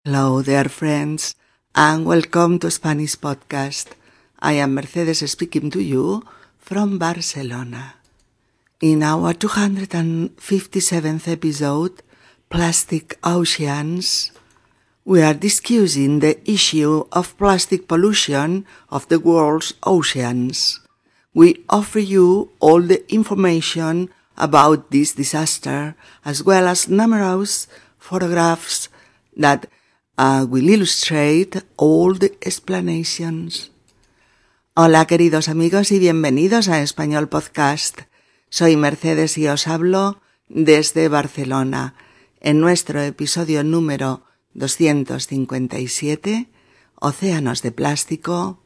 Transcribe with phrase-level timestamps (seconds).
[0.00, 1.36] Hello there, friends,
[1.76, 3.92] and welcome to Spanish Podcast.
[4.40, 6.24] I am Mercedes speaking to you
[6.56, 7.96] from Barcelona.
[8.80, 12.00] In our 257th episode,
[12.48, 14.32] Plastic Oceans,
[15.04, 20.80] we are discussing the issue of plastic pollution of the world's oceans.
[21.34, 24.08] We offer you all the information
[24.38, 25.94] about this disaster,
[26.24, 28.88] as well as numerous photographs
[29.36, 29.68] that
[30.20, 33.72] uh, will illustrate all the explanations.
[34.74, 38.00] Hola queridos amigos y bienvenidos a Español Podcast.
[38.50, 41.94] Soy Mercedes y os hablo desde Barcelona
[42.40, 46.50] en nuestro episodio número 257,
[46.96, 48.62] Océanos de Plástico.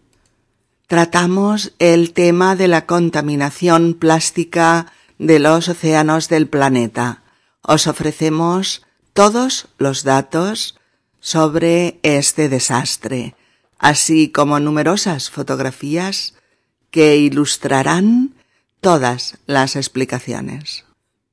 [0.88, 7.22] Tratamos el tema de la contaminación plástica de los océanos del planeta.
[7.62, 10.76] Os ofrecemos todos los datos
[11.24, 13.34] sobre este desastre,
[13.78, 16.34] así como numerosas fotografías
[16.90, 18.34] que ilustrarán
[18.82, 20.84] todas las explicaciones.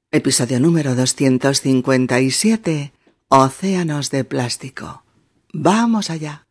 [0.10, 2.94] Episodio número 257.
[3.28, 5.04] Océanos de plástico.
[5.52, 6.48] Vamos allá.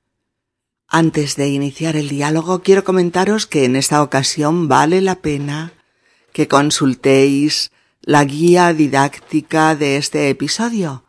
[0.86, 5.73] Antes de iniciar el diálogo, quiero comentaros que en esta ocasión vale la pena
[6.34, 11.05] que consultéis la guía didáctica de este episodio,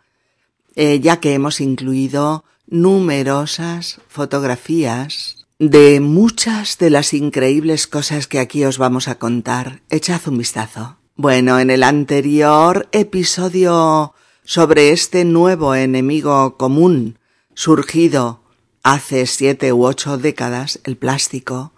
[0.76, 8.64] eh, ya que hemos incluido numerosas fotografías de muchas de las increíbles cosas que aquí
[8.66, 9.82] os vamos a contar.
[9.90, 10.98] Echad un vistazo.
[11.16, 17.20] Bueno, en el anterior episodio sobre este nuevo enemigo común
[17.54, 18.42] surgido
[18.82, 21.74] hace siete u ocho décadas, el plástico,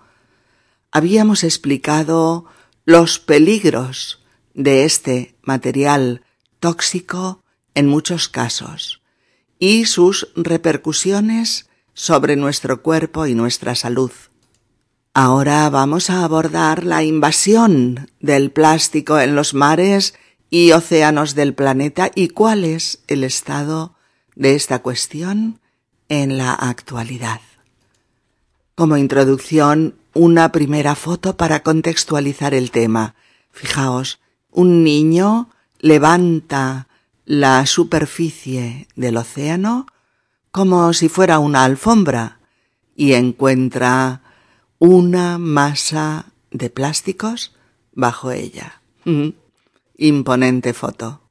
[0.92, 2.46] habíamos explicado
[2.86, 6.22] los peligros de este material
[6.60, 7.43] tóxico
[7.76, 9.02] en muchos casos
[9.60, 14.12] y sus repercusiones sobre nuestro cuerpo y nuestra salud.
[15.14, 20.16] Ahora vamos a abordar la invasión del plástico en los mares
[20.50, 23.96] y océanos del planeta y cuál es el estado
[24.36, 25.60] de esta cuestión
[26.10, 27.42] en la actualidad.
[28.76, 33.16] Como introducción, una primera foto para contextualizar el tema.
[33.52, 34.20] Fijaos,
[34.52, 35.50] un niño
[35.80, 36.88] levanta
[37.26, 39.88] la superficie del océano
[40.52, 42.40] como si fuera una alfombra
[42.96, 44.22] y encuentra
[44.78, 47.56] una masa de plásticos
[47.94, 48.82] bajo ella.
[49.98, 51.22] Imponente foto.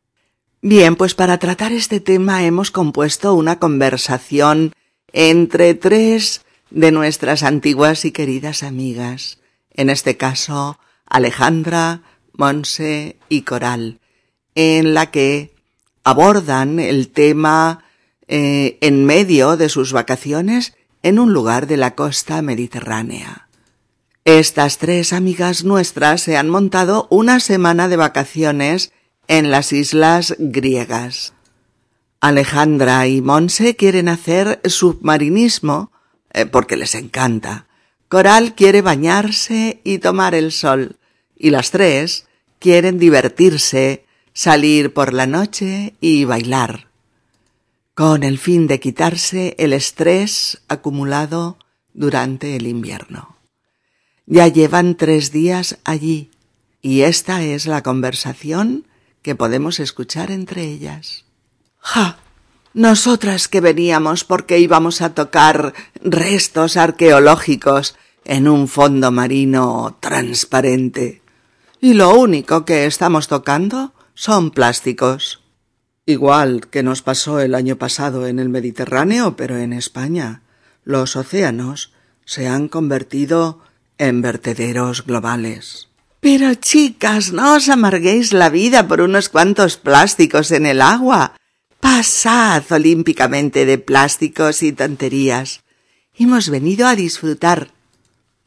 [0.61, 4.73] Bien, pues para tratar este tema hemos compuesto una conversación
[5.13, 9.39] entre tres de nuestras antiguas y queridas amigas,
[9.71, 14.01] en este caso Alejandra, Monse y Coral,
[14.55, 15.53] en la que
[16.05, 17.85] abordan el tema
[18.29, 23.49] eh, en medio de sus vacaciones en un lugar de la costa mediterránea.
[24.25, 28.93] Estas tres amigas nuestras se han montado una semana de vacaciones
[29.27, 31.35] en las islas griegas.
[32.21, 35.91] Alejandra y Monse quieren hacer submarinismo
[36.33, 37.67] eh, porque les encanta.
[38.09, 40.99] Coral quiere bañarse y tomar el sol.
[41.37, 42.27] Y las tres
[42.61, 46.89] quieren divertirse, salir por la noche y bailar.
[47.95, 51.59] Con el fin de quitarse el estrés acumulado
[51.93, 53.37] durante el invierno.
[54.27, 56.31] Ya llevan tres días allí
[56.81, 58.87] y esta es la conversación
[59.21, 61.25] que podemos escuchar entre ellas.
[61.79, 62.19] ¡Ja!
[62.75, 71.21] Nosotras que veníamos porque íbamos a tocar restos arqueológicos en un fondo marino transparente.
[71.81, 75.41] Y lo único que estamos tocando son plásticos.
[76.07, 80.43] Igual que nos pasó el año pasado en el Mediterráneo, pero en España.
[80.85, 81.93] Los océanos
[82.25, 83.59] se han convertido
[83.99, 85.89] en vertederos globales.
[86.21, 91.35] Pero chicas, no os amarguéis la vida por unos cuantos plásticos en el agua.
[91.81, 95.65] Pasad olímpicamente de plásticos y tonterías.
[96.17, 97.73] Hemos venido a disfrutar.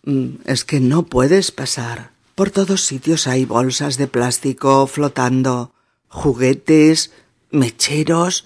[0.06, 2.15] Mm, es que no puedes pasar.
[2.36, 5.74] Por todos sitios hay bolsas de plástico flotando,
[6.10, 7.12] juguetes,
[7.50, 8.46] mecheros,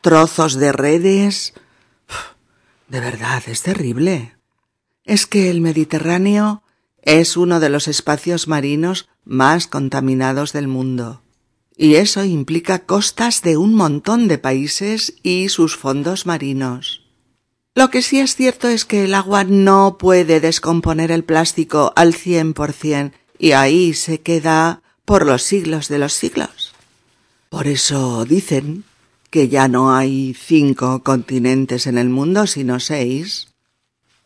[0.00, 1.54] trozos de redes.
[2.88, 4.36] De verdad, es terrible.
[5.04, 6.62] Es que el Mediterráneo
[7.00, 11.22] es uno de los espacios marinos más contaminados del mundo
[11.76, 17.01] y eso implica costas de un montón de países y sus fondos marinos.
[17.74, 22.14] Lo que sí es cierto es que el agua no puede descomponer el plástico al
[22.14, 26.74] cien por cien y ahí se queda por los siglos de los siglos.
[27.48, 28.84] Por eso dicen
[29.30, 33.48] que ya no hay cinco continentes en el mundo, sino seis.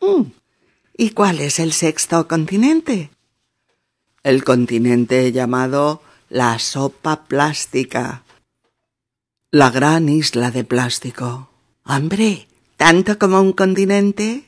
[0.00, 0.32] Mm.
[0.96, 3.10] ¿Y cuál es el sexto continente?
[4.24, 8.24] El continente llamado la sopa plástica.
[9.52, 11.50] La gran isla de plástico.
[11.84, 12.45] Hombre,
[12.76, 14.44] ¿tanto como un continente?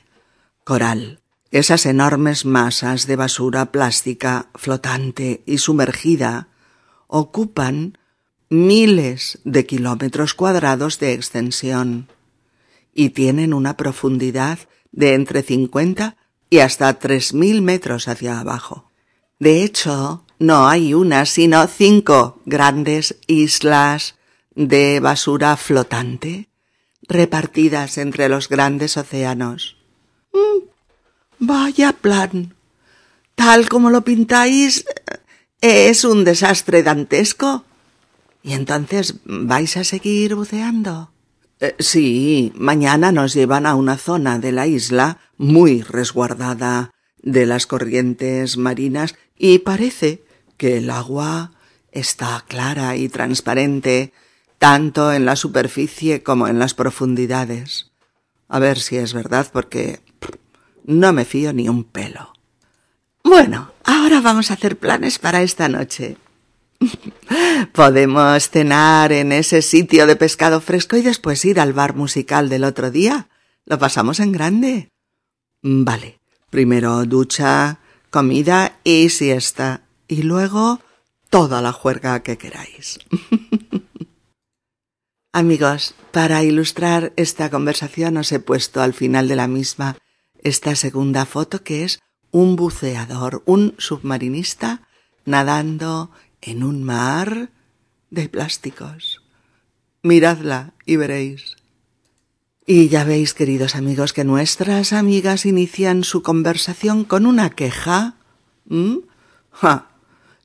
[0.65, 1.21] Coral.
[1.51, 6.49] Esas enormes masas de basura plástica flotante y sumergida
[7.07, 7.97] ocupan
[8.51, 12.09] miles de kilómetros cuadrados de extensión
[12.95, 14.59] y tienen una profundidad
[14.93, 16.17] de entre 50
[16.51, 18.91] y hasta 3.000 metros hacia abajo.
[19.39, 24.17] De hecho, no hay una, sino cinco grandes islas
[24.55, 26.49] de basura flotante
[27.09, 29.77] repartidas entre los grandes océanos.
[30.33, 30.69] Mm,
[31.39, 32.55] vaya plan.
[33.35, 34.85] Tal como lo pintáis,
[35.61, 37.65] es un desastre dantesco.
[38.43, 41.11] ¿Y entonces vais a seguir buceando?
[41.61, 47.67] Eh, sí, mañana nos llevan a una zona de la isla muy resguardada de las
[47.67, 50.23] corrientes marinas y parece
[50.57, 51.53] que el agua
[51.91, 54.13] está clara y transparente
[54.59, 57.91] tanto en la superficie como en las profundidades.
[58.49, 60.01] A ver si es verdad porque
[60.85, 62.33] no me fío ni un pelo.
[63.23, 66.17] Bueno, ahora vamos a hacer planes para esta noche.
[67.73, 72.65] Podemos cenar en ese sitio de pescado fresco y después ir al bar musical del
[72.65, 73.29] otro día.
[73.67, 74.89] Lo pasamos en grande.
[75.63, 76.19] Vale.
[76.51, 77.81] Primero ducha,
[78.11, 79.83] comida y siesta.
[80.07, 80.81] Y luego
[81.29, 82.99] toda la juerga que queráis.
[85.33, 89.97] Amigos, para ilustrar esta conversación os he puesto al final de la misma
[90.43, 94.89] esta segunda foto que es un buceador, un submarinista
[95.27, 96.11] nadando
[96.41, 97.51] en un mar
[98.11, 99.23] de plásticos.
[100.03, 101.57] Miradla y veréis.
[102.67, 108.17] Y ya veis, queridos amigos, que nuestras amigas inician su conversación con una queja.
[108.65, 108.99] ¿Mm?
[109.51, 109.91] ¡Ja!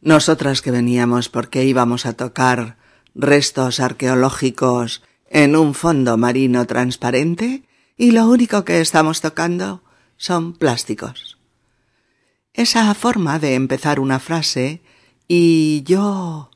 [0.01, 2.82] Nosotras que veníamos porque íbamos a tocar
[3.15, 7.63] restos arqueológicos en un fondo marino transparente
[7.97, 9.83] y lo único que estamos tocando
[10.17, 11.37] son plásticos.
[12.53, 14.81] Esa forma de empezar una frase
[15.27, 16.51] y yo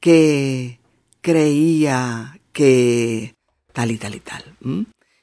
[0.00, 0.80] que
[1.20, 3.34] creía que
[3.72, 4.44] tal y tal y tal.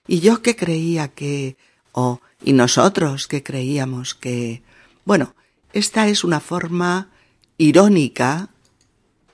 [0.07, 1.57] Y yo que creía que...
[1.92, 4.62] o y nosotros que creíamos que...
[5.06, 5.36] Bueno,
[5.74, 7.10] esta es una forma
[7.57, 8.50] irónica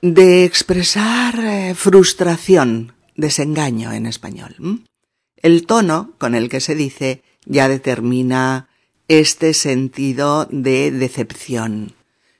[0.02, 4.84] de expresar eh, frustración, desengaño en español.
[5.36, 8.68] El tono con el que se dice ya determina
[9.08, 11.94] este sentido de decepción.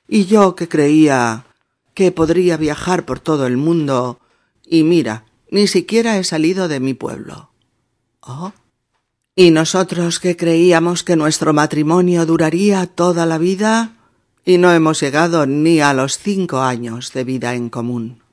[0.07, 1.45] Y yo que creía
[1.93, 4.19] que podría viajar por todo el mundo,
[4.65, 7.51] y mira, ni siquiera he salido de mi pueblo.
[8.21, 8.53] Oh.
[9.35, 13.98] Y nosotros que creíamos que nuestro matrimonio duraría toda la vida,
[14.49, 18.23] y no hemos llegado ni a los cinco años de vida en común.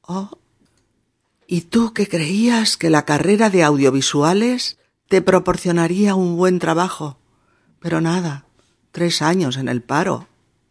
[0.00, 0.38] Oh.
[1.46, 7.18] ¿Y tú que creías que la carrera de audiovisuales te proporcionaría un buen trabajo?
[7.78, 8.46] Pero nada,
[8.90, 10.28] tres años en el paro.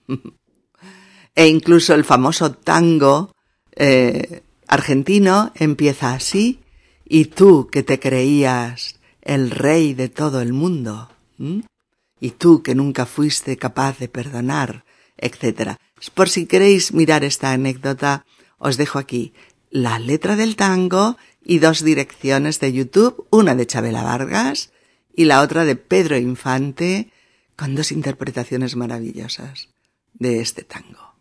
[1.36, 3.32] e incluso el famoso tango
[3.76, 6.62] eh, argentino empieza así,
[7.06, 11.10] y tú que te creías el rey de todo el mundo,
[12.24, 14.86] y tú que nunca fuiste capaz de perdonar,
[15.18, 15.76] etc.
[16.14, 18.26] Por si queréis mirar esta anécdota,
[18.58, 19.34] os dejo aquí
[19.70, 24.72] la letra del tango y dos direcciones de YouTube, una de Chabela Vargas
[25.14, 27.12] y la otra de Pedro Infante,
[27.58, 29.68] con dos interpretaciones maravillosas
[30.14, 31.16] de este tango.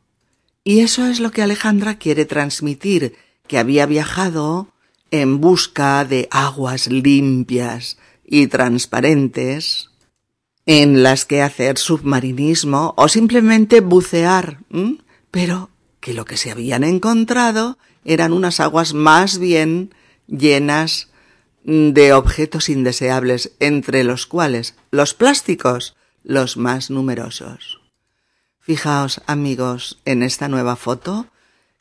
[0.63, 3.17] Y eso es lo que Alejandra quiere transmitir,
[3.49, 4.73] que había viajado
[5.11, 9.89] en busca de aguas limpias y transparentes
[10.67, 14.59] en las que hacer submarinismo o simplemente bucear,
[15.31, 19.95] pero que lo que se habían encontrado eran unas aguas más bien
[20.27, 21.11] llenas
[21.65, 27.81] de objetos indeseables, entre los cuales los plásticos los más numerosos.
[28.59, 31.27] Fijaos, amigos, en esta nueva foto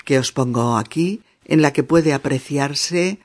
[0.04, 3.20] que os pongo aquí, en la que puede apreciarse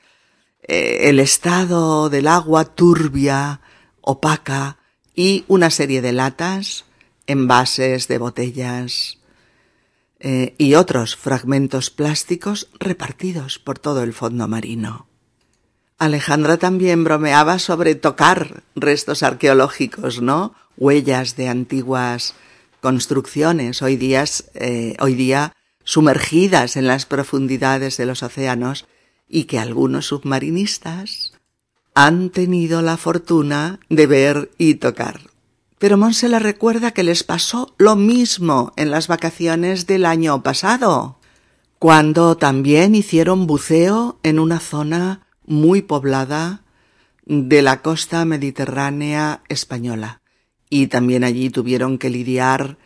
[0.61, 3.61] eh, el estado del agua turbia,
[4.01, 4.77] opaca,
[5.17, 6.85] y una serie de latas,
[7.25, 9.17] envases de botellas
[10.19, 15.07] eh, y otros fragmentos plásticos repartidos por todo el fondo marino.
[15.97, 20.53] Alejandra también bromeaba sobre tocar restos arqueológicos, ¿no?
[20.77, 22.35] Huellas de antiguas
[22.79, 23.97] construcciones, hoy,
[24.53, 28.85] eh, hoy día sumergidas en las profundidades de los océanos
[29.27, 31.36] y que algunos submarinistas
[31.97, 35.31] han tenido la fortuna de ver y tocar.
[35.79, 41.17] Pero Monse le recuerda que les pasó lo mismo en las vacaciones del año pasado,
[41.79, 46.61] cuando también hicieron buceo en una zona muy poblada
[47.25, 50.21] de la costa mediterránea española.
[50.69, 52.77] Y también allí tuvieron que lidiar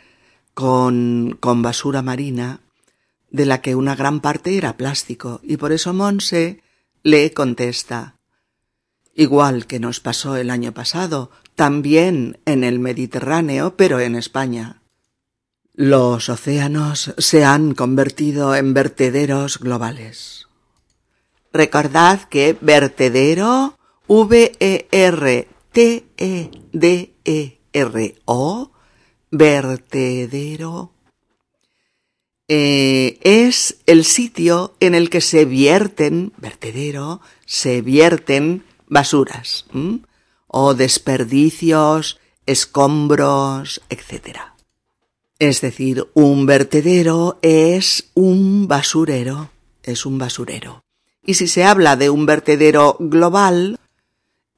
[0.54, 2.62] con, con basura marina,
[3.30, 6.64] de la que una gran parte era plástico, y por eso Monse
[7.04, 8.16] le contesta
[9.14, 14.82] Igual que nos pasó el año pasado, también en el Mediterráneo, pero en España.
[15.74, 20.48] Los océanos se han convertido en vertederos globales.
[21.54, 23.78] Recordad que vertedero,
[24.08, 25.52] V-E-R-T-E-D-E-R-O,
[29.32, 30.94] vertedero,
[32.48, 39.66] es el sitio en el que se vierten, vertedero, se vierten basuras
[40.48, 44.38] o desperdicios, escombros, etc.
[45.40, 49.50] Es decir, un vertedero es un basurero,
[49.82, 50.84] es un basurero.
[51.26, 53.80] Y si se habla de un vertedero global,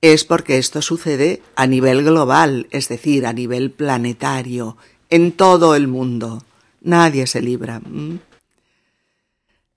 [0.01, 4.77] es porque esto sucede a nivel global, es decir, a nivel planetario,
[5.09, 6.43] en todo el mundo.
[6.81, 7.81] Nadie se libra.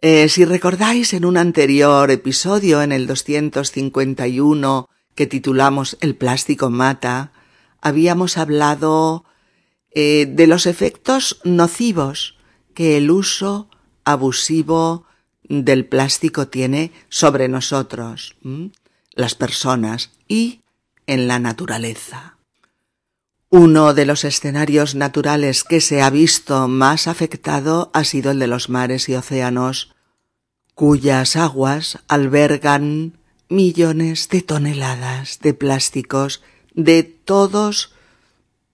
[0.02, 7.32] Eh, si recordáis en un anterior episodio, en el 251, que titulamos El plástico mata,
[7.80, 9.24] habíamos hablado
[9.90, 12.36] eh, de los efectos nocivos
[12.74, 13.70] que el uso
[14.04, 15.06] abusivo
[15.48, 18.36] del plástico tiene sobre nosotros,
[19.12, 20.60] las personas y
[21.06, 22.35] en la naturaleza.
[23.48, 28.48] Uno de los escenarios naturales que se ha visto más afectado ha sido el de
[28.48, 29.94] los mares y océanos,
[30.74, 36.42] cuyas aguas albergan millones de toneladas de plásticos
[36.74, 37.94] de todos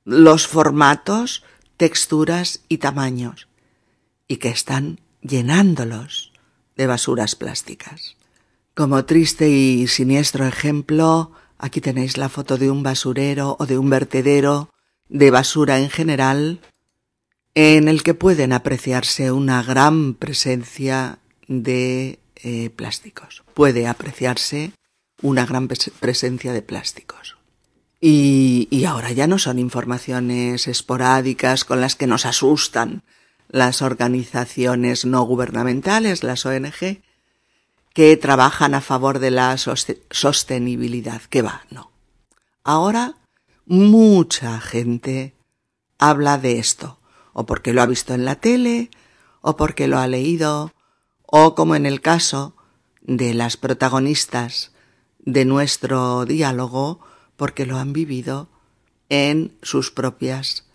[0.04, 1.44] los formatos,
[1.76, 3.48] texturas y tamaños,
[4.26, 6.32] y que están llenándolos
[6.76, 8.16] de basuras plásticas.
[8.74, 13.88] Como triste y siniestro ejemplo, aquí tenéis la foto de un basurero o de un
[13.88, 14.68] vertedero
[15.08, 16.60] de basura en general,
[17.54, 23.44] en el que pueden apreciarse una gran presencia de eh, plásticos.
[23.54, 24.72] Puede apreciarse
[25.22, 27.36] una gran presencia de plásticos.
[28.00, 33.04] Y, y ahora ya no son informaciones esporádicas con las que nos asustan
[33.48, 37.02] las organizaciones no gubernamentales, las ONG,
[37.94, 41.22] que trabajan a favor de la sostenibilidad.
[41.28, 41.64] ¿Qué va?
[41.70, 41.90] No.
[42.64, 43.16] Ahora
[43.66, 45.34] mucha gente
[45.98, 46.98] habla de esto,
[47.32, 48.90] o porque lo ha visto en la tele,
[49.40, 50.72] o porque lo ha leído,
[51.26, 52.56] o como en el caso
[53.00, 54.72] de las protagonistas
[55.18, 57.00] de nuestro diálogo,
[57.36, 58.48] porque lo han vivido
[59.08, 60.66] en sus propias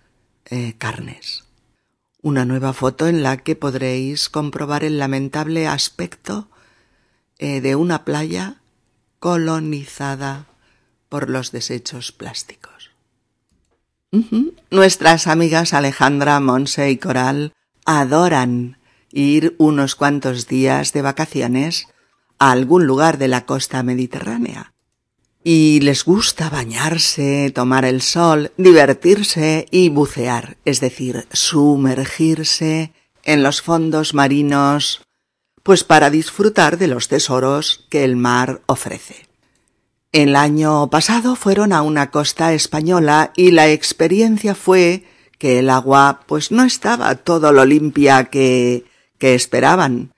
[0.46, 1.46] eh, carnes.
[2.22, 6.50] Una nueva foto en la que podréis comprobar el lamentable aspecto
[7.40, 8.62] eh, de una playa
[9.20, 10.46] colonizada
[11.10, 12.92] por los desechos plásticos.
[14.72, 17.54] Nuestras amigas Alejandra, Monse y Coral
[17.86, 18.78] adoran
[19.12, 21.88] ir unos cuantos días de vacaciones
[22.40, 24.74] a algún lugar de la costa mediterránea.
[25.44, 32.92] Y les gusta bañarse, tomar el sol, divertirse y bucear, es decir, sumergirse
[33.24, 35.07] en los fondos marinos,
[35.68, 39.28] pues para disfrutar de los tesoros que el mar ofrece.
[40.14, 45.04] El año pasado fueron a una costa española y la experiencia fue
[45.38, 48.86] que el agua pues no estaba todo lo limpia que
[49.18, 50.14] que esperaban,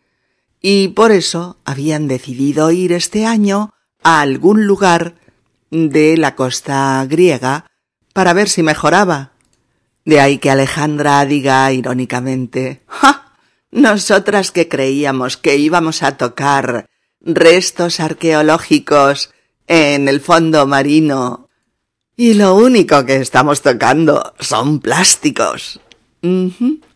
[0.62, 5.15] y por eso habían decidido ir este año a algún lugar
[5.72, 7.65] de la costa griega
[8.13, 9.32] para ver si mejoraba.
[10.06, 13.28] De ahí que Alejandra diga irónicamente ¡Ja!
[13.71, 16.89] Nosotras que creíamos que íbamos a tocar
[17.21, 19.31] restos arqueológicos
[19.67, 21.49] en el fondo marino
[22.15, 25.79] y lo único que estamos tocando son plásticos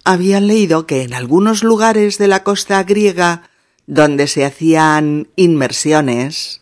[0.03, 3.49] habían leído que en algunos lugares de la costa griega
[3.85, 6.61] donde se hacían inmersiones,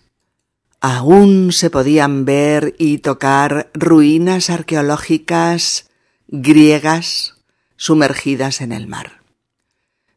[0.80, 5.90] aún se podían ver y tocar ruinas arqueológicas
[6.28, 7.36] griegas
[7.78, 9.21] sumergidas en el mar.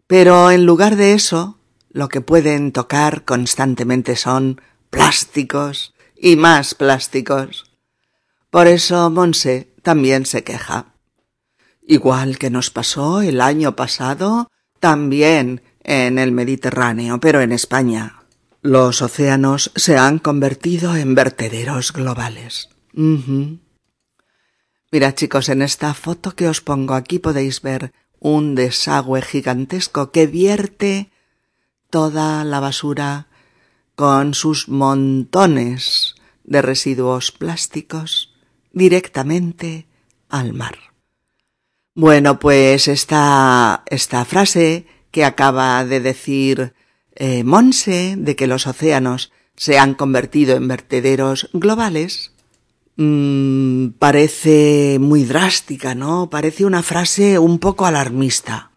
[0.06, 1.58] Pero en lugar de eso,
[1.90, 7.70] lo que pueden tocar constantemente son plásticos y más plásticos.
[8.50, 10.94] Por eso Monse también se queja.
[11.86, 18.24] Igual que nos pasó el año pasado, también en el Mediterráneo, pero en España.
[18.64, 22.70] los océanos se han convertido en vertederos globales.
[24.90, 27.92] Mira chicos, en esta foto que os pongo aquí podéis ver
[28.24, 31.10] un desagüe gigantesco que vierte
[31.90, 33.28] toda la basura
[33.96, 38.32] con sus montones de residuos plásticos
[38.72, 39.86] directamente
[40.30, 40.78] al mar.
[41.94, 46.72] Bueno, pues esta, esta frase que acaba de decir
[47.14, 52.32] eh, Monse de que los océanos se han convertido en vertederos globales,
[52.96, 56.30] mmm, parece muy drástica, ¿no?
[56.30, 58.70] Parece una frase un poco alarmista.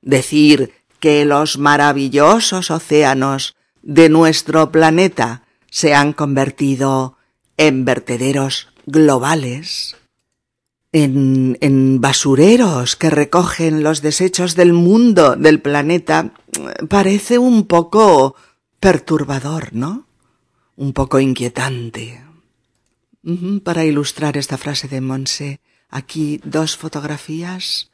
[0.00, 7.16] Decir que los maravillosos océanos de nuestro planeta se han convertido
[7.56, 9.96] en vertederos globales,
[10.92, 16.34] en, en basureros que recogen los desechos del mundo, del planeta,
[16.88, 18.36] parece un poco
[18.78, 20.06] perturbador, ¿no?
[20.76, 22.21] Un poco inquietante.
[23.62, 27.90] Para ilustrar esta frase de Monse, aquí dos fotografías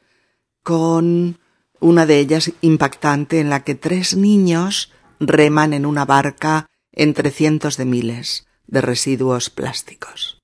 [0.63, 1.39] con
[1.79, 7.77] una de ellas impactante en la que tres niños reman en una barca entre cientos
[7.77, 10.41] de miles de residuos plásticos.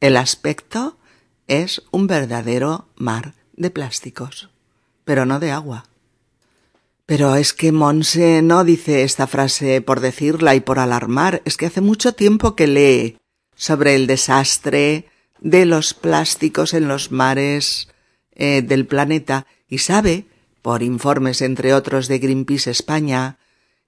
[0.00, 0.98] El aspecto
[1.48, 4.50] es un verdadero mar de plásticos,
[5.04, 5.86] pero no de agua.
[7.06, 11.66] Pero es que Monse no dice esta frase por decirla y por alarmar, es que
[11.66, 13.16] hace mucho tiempo que lee
[13.62, 15.06] sobre el desastre
[15.38, 17.86] de los plásticos en los mares
[18.34, 20.26] eh, del planeta y sabe,
[20.62, 23.38] por informes entre otros de Greenpeace España,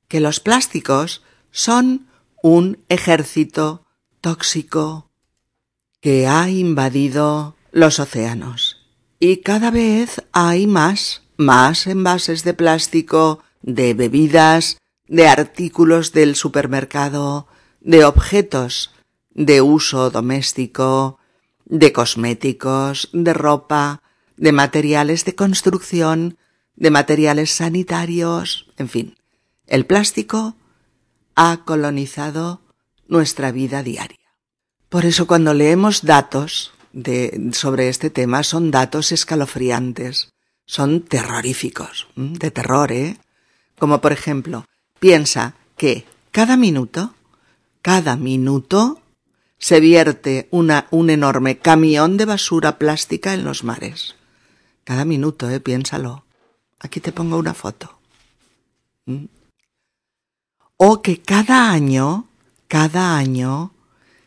[0.07, 2.07] que los plásticos son
[2.41, 3.85] un ejército
[4.21, 5.11] tóxico
[6.01, 8.87] que ha invadido los océanos.
[9.19, 14.79] Y cada vez hay más más envases de plástico, de bebidas,
[15.09, 17.49] de artículos del supermercado,
[17.81, 18.94] de objetos
[19.35, 21.19] de uso doméstico,
[21.65, 24.03] de cosméticos, de ropa,
[24.37, 26.39] de materiales de construcción,
[26.77, 29.17] de materiales sanitarios, en fin,
[29.67, 30.57] el plástico
[31.37, 32.61] ha colonizado
[33.07, 34.19] nuestra vida diaria.
[34.89, 40.29] Por eso cuando leemos datos de, sobre este tema son datos escalofriantes
[40.67, 43.19] son terroríficos, de terror, ¿eh?
[43.79, 44.65] Como por ejemplo,
[44.99, 47.15] piensa que cada minuto,
[47.83, 49.03] cada minuto,
[49.65, 54.15] se vierte una, un enorme camión de basura plástica en los mares.
[54.85, 55.59] Cada minuto, ¿eh?
[55.59, 56.27] Piénsalo.
[56.81, 57.99] Aquí te pongo una foto.
[60.77, 62.29] O que cada año,
[62.69, 63.73] cada año,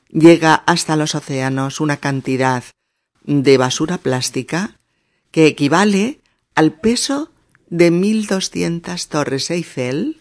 [0.09, 2.63] llega hasta los océanos una cantidad
[3.21, 4.79] de basura plástica
[5.29, 6.19] que equivale
[6.55, 7.31] al peso
[7.69, 10.19] de 1200 torres Eiffel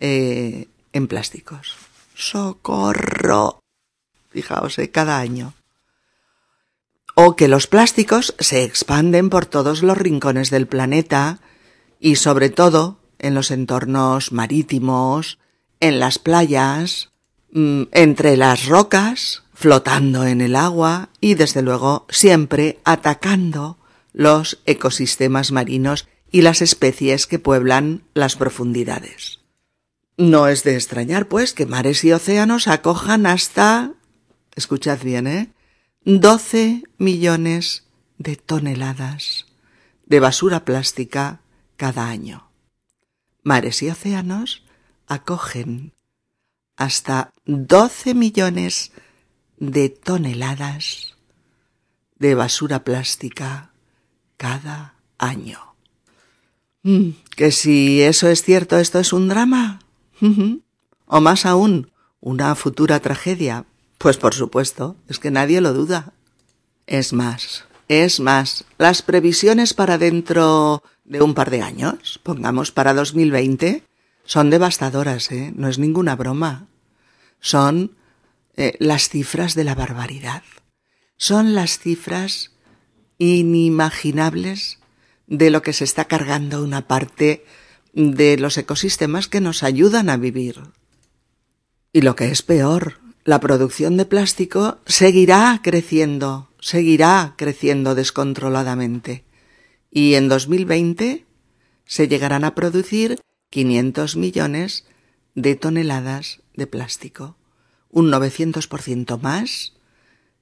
[0.00, 1.87] eh, en plásticos.
[2.18, 3.62] ¡Socorro!
[4.28, 5.54] Fijaos, eh, cada año.
[7.14, 11.38] O que los plásticos se expanden por todos los rincones del planeta
[12.00, 15.38] y sobre todo en los entornos marítimos,
[15.78, 17.10] en las playas,
[17.52, 23.78] mm, entre las rocas, flotando en el agua y desde luego siempre atacando
[24.12, 29.38] los ecosistemas marinos y las especies que pueblan las profundidades.
[30.18, 33.92] No es de extrañar, pues, que mares y océanos acojan hasta,
[34.56, 35.52] escuchad bien, ¿eh?
[36.04, 37.84] 12 millones
[38.18, 39.46] de toneladas
[40.06, 41.40] de basura plástica
[41.76, 42.50] cada año.
[43.44, 44.64] Mares y océanos
[45.06, 45.92] acogen
[46.76, 48.90] hasta 12 millones
[49.56, 51.14] de toneladas
[52.16, 53.70] de basura plástica
[54.36, 55.76] cada año.
[56.82, 59.78] Mm, que si eso es cierto, esto es un drama.
[61.06, 63.64] O más aún, una futura tragedia.
[63.98, 66.12] Pues por supuesto, es que nadie lo duda.
[66.86, 72.94] Es más, es más, las previsiones para dentro de un par de años, pongamos para
[72.94, 73.82] 2020,
[74.24, 75.52] son devastadoras, ¿eh?
[75.56, 76.66] No es ninguna broma.
[77.40, 77.96] Son
[78.56, 80.42] eh, las cifras de la barbaridad.
[81.16, 82.52] Son las cifras
[83.16, 84.78] inimaginables
[85.26, 87.44] de lo que se está cargando una parte
[87.98, 90.60] de los ecosistemas que nos ayudan a vivir.
[91.92, 99.24] Y lo que es peor, la producción de plástico seguirá creciendo, seguirá creciendo descontroladamente.
[99.90, 101.26] Y en 2020
[101.86, 103.18] se llegarán a producir
[103.50, 104.86] 500 millones
[105.34, 107.36] de toneladas de plástico,
[107.90, 109.72] un 900% más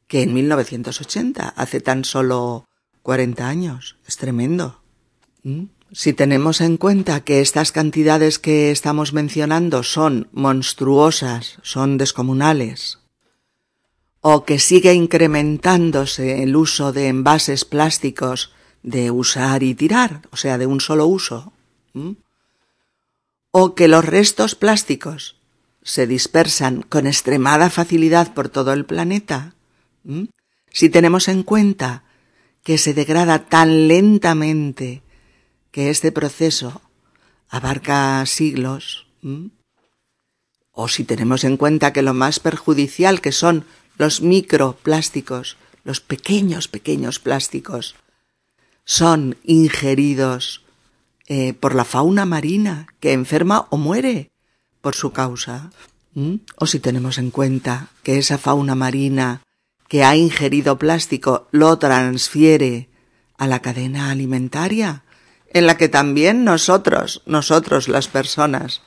[0.08, 2.66] que en 1980, hace tan solo
[3.02, 3.96] 40 años.
[4.06, 4.82] Es tremendo.
[5.42, 5.64] ¿Mm?
[5.92, 12.98] Si tenemos en cuenta que estas cantidades que estamos mencionando son monstruosas, son descomunales,
[14.20, 20.58] o que sigue incrementándose el uso de envases plásticos de usar y tirar, o sea,
[20.58, 21.52] de un solo uso,
[23.52, 25.36] o que los restos plásticos
[25.82, 29.54] se dispersan con extremada facilidad por todo el planeta,
[30.72, 32.02] si tenemos en cuenta
[32.64, 35.02] que se degrada tan lentamente
[35.76, 36.80] que este proceso
[37.50, 39.08] abarca siglos,
[40.72, 43.66] o si tenemos en cuenta que lo más perjudicial que son
[43.98, 47.94] los microplásticos, los pequeños, pequeños plásticos,
[48.86, 50.64] son ingeridos
[51.26, 54.30] eh, por la fauna marina que enferma o muere
[54.80, 55.72] por su causa.
[56.56, 59.42] O si tenemos en cuenta que esa fauna marina
[59.88, 62.88] que ha ingerido plástico lo transfiere
[63.36, 65.02] a la cadena alimentaria,
[65.56, 68.82] en la que también nosotros, nosotros las personas,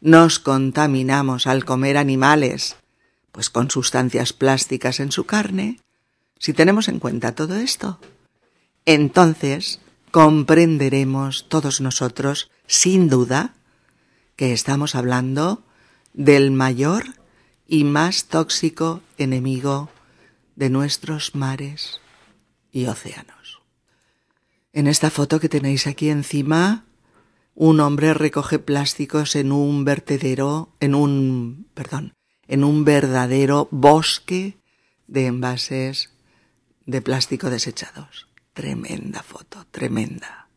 [0.00, 2.76] nos contaminamos al comer animales,
[3.32, 5.80] pues con sustancias plásticas en su carne,
[6.38, 7.98] si tenemos en cuenta todo esto,
[8.86, 9.80] entonces
[10.12, 13.54] comprenderemos todos nosotros, sin duda,
[14.36, 15.64] que estamos hablando
[16.12, 17.06] del mayor
[17.66, 19.90] y más tóxico enemigo
[20.54, 22.00] de nuestros mares
[22.70, 23.33] y océanos.
[24.74, 26.84] En esta foto que tenéis aquí encima,
[27.54, 32.14] un hombre recoge plásticos en un vertedero, en un, perdón,
[32.48, 34.58] en un verdadero bosque
[35.06, 36.10] de envases
[36.86, 38.26] de plástico desechados.
[38.52, 40.48] Tremenda foto, tremenda.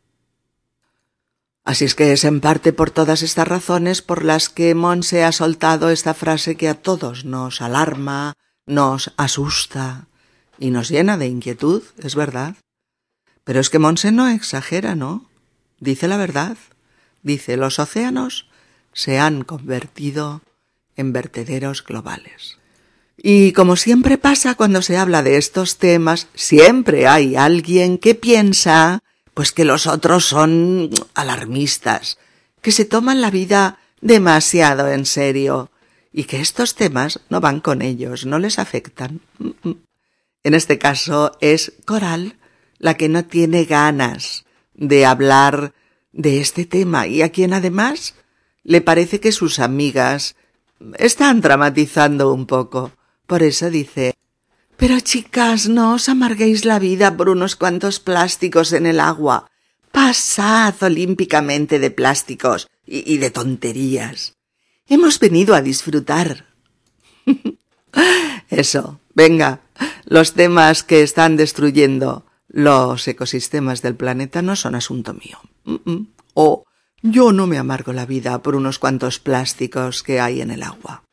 [1.63, 5.31] Así es que es en parte por todas estas razones por las que Monse ha
[5.31, 8.33] soltado esta frase que a todos nos alarma,
[8.65, 10.07] nos asusta
[10.57, 12.55] y nos llena de inquietud, es verdad.
[13.47, 15.29] Pero es que Monse no exagera, ¿no?
[15.79, 16.57] Dice la verdad.
[17.23, 18.49] Dice, los océanos
[18.91, 20.41] se han convertido
[20.97, 22.57] en vertederos globales.
[23.15, 28.99] Y como siempre pasa cuando se habla de estos temas, siempre hay alguien que piensa
[29.33, 32.17] pues que los otros son alarmistas,
[32.61, 35.71] que se toman la vida demasiado en serio
[36.11, 39.21] y que estos temas no van con ellos, no les afectan.
[40.43, 42.35] En este caso es Coral
[42.79, 45.73] la que no tiene ganas de hablar
[46.11, 48.15] de este tema y a quien además
[48.63, 50.35] le parece que sus amigas
[50.97, 52.91] están dramatizando un poco.
[53.25, 54.13] Por eso dice
[54.77, 59.49] Pero chicas, no os amarguéis la vida por unos cuantos plásticos en el agua.
[59.91, 64.35] Pasad olímpicamente de plásticos y, y de tonterías.
[64.87, 66.45] Hemos venido a disfrutar.
[68.49, 69.61] Eso, venga,
[70.05, 75.39] los temas que están destruyendo los ecosistemas del planeta no son asunto mío.
[76.33, 76.63] O
[77.01, 81.03] yo no me amargo la vida por unos cuantos plásticos que hay en el agua.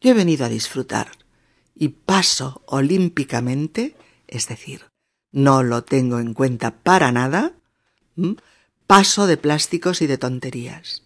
[0.00, 1.08] Yo he venido a disfrutar
[1.74, 4.86] y paso olímpicamente, es decir,
[5.30, 7.52] no lo tengo en cuenta para nada,
[8.86, 11.02] paso de plásticos y de tonterías.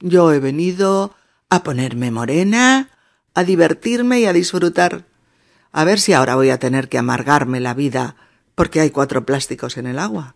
[0.00, 1.14] Yo he venido
[1.50, 2.90] a ponerme morena,
[3.34, 5.06] a divertirme y a disfrutar.
[5.72, 8.16] A ver si ahora voy a tener que amargarme la vida
[8.58, 10.34] porque hay cuatro plásticos en el agua.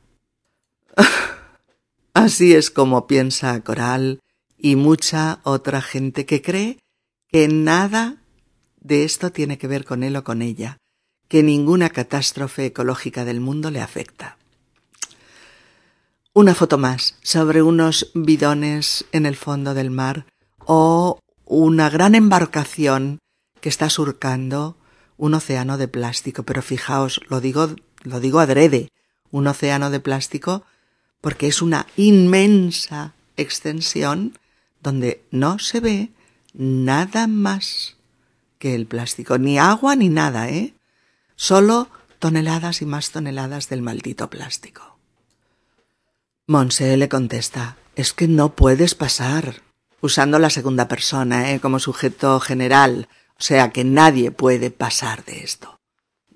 [2.14, 4.20] Así es como piensa Coral
[4.56, 6.78] y mucha otra gente que cree
[7.26, 8.22] que nada
[8.78, 10.78] de esto tiene que ver con él o con ella,
[11.26, 14.38] que ninguna catástrofe ecológica del mundo le afecta.
[16.32, 20.26] Una foto más sobre unos bidones en el fondo del mar
[20.58, 23.18] o una gran embarcación
[23.61, 24.76] que está surcando
[25.16, 28.91] un océano de plástico, pero fijaos, lo digo, lo digo adrede,
[29.31, 30.65] un océano de plástico
[31.21, 34.38] porque es una inmensa extensión
[34.83, 36.11] donde no se ve
[36.53, 37.97] nada más
[38.59, 40.75] que el plástico, ni agua ni nada, ¿eh?
[41.37, 41.88] Solo
[42.19, 44.99] toneladas y más toneladas del maldito plástico.
[46.47, 49.62] Monse le contesta, es que no puedes pasar,
[50.01, 51.61] usando la segunda persona, ¿eh?
[51.61, 55.81] como sujeto general, o sea que nadie puede pasar de esto.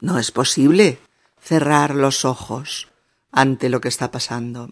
[0.00, 0.98] No es posible
[1.46, 2.88] cerrar los ojos
[3.30, 4.68] ante lo que está pasando.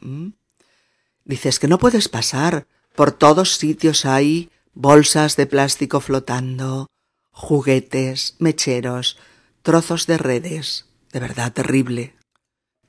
[1.24, 2.66] Dices que no puedes pasar.
[2.96, 6.90] Por todos sitios hay bolsas de plástico flotando,
[7.30, 9.18] juguetes, mecheros,
[9.62, 10.86] trozos de redes.
[11.12, 12.16] De verdad terrible.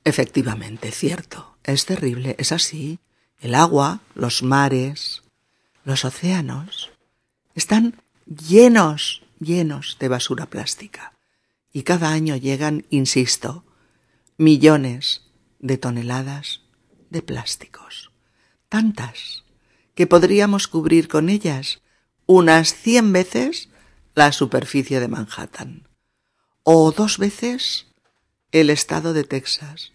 [0.04, 1.56] Efectivamente, cierto.
[1.62, 2.98] Es terrible, es así.
[3.38, 5.22] El agua, los mares,
[5.84, 6.90] los océanos
[7.54, 11.12] están llenos, llenos de basura plástica.
[11.72, 13.65] Y cada año llegan, insisto,
[14.38, 15.22] millones
[15.58, 16.60] de toneladas
[17.10, 18.10] de plásticos.
[18.68, 19.44] Tantas
[19.94, 21.80] que podríamos cubrir con ellas
[22.26, 23.70] unas cien veces
[24.14, 25.88] la superficie de Manhattan.
[26.64, 27.86] O dos veces
[28.52, 29.92] el estado de Texas.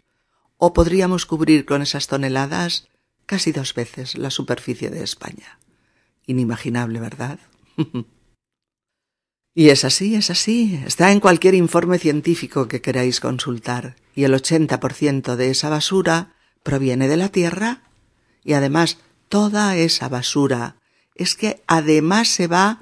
[0.58, 2.88] O podríamos cubrir con esas toneladas
[3.26, 5.60] casi dos veces la superficie de España.
[6.26, 7.40] Inimaginable, ¿verdad?
[9.54, 10.82] y es así, es así.
[10.86, 13.96] Está en cualquier informe científico que queráis consultar.
[14.16, 17.82] Y el 80% de esa basura proviene de la Tierra.
[18.44, 20.78] Y además, toda esa basura
[21.16, 22.82] es que además se va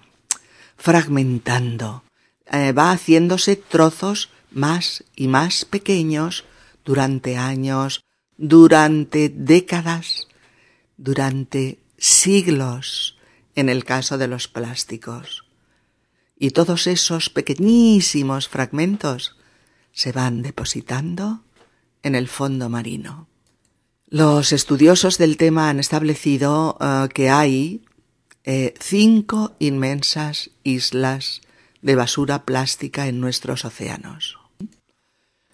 [0.77, 2.03] fragmentando,
[2.51, 6.45] eh, va haciéndose trozos más y más pequeños
[6.85, 8.01] durante años,
[8.37, 10.27] durante décadas,
[10.97, 13.17] durante siglos,
[13.55, 15.48] en el caso de los plásticos.
[16.39, 19.35] Y todos esos pequeñísimos fragmentos
[19.91, 21.43] se van depositando
[22.01, 23.27] en el fondo marino.
[24.07, 27.83] Los estudiosos del tema han establecido eh, que hay
[28.45, 31.41] eh, cinco inmensas islas
[31.81, 34.39] de basura plástica en nuestros océanos.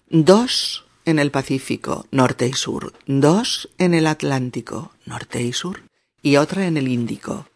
[0.08, 5.82] Dos en el Pacífico, norte y sur, dos en el Atlántico, norte y sur,
[6.22, 7.48] y otra en el Índico.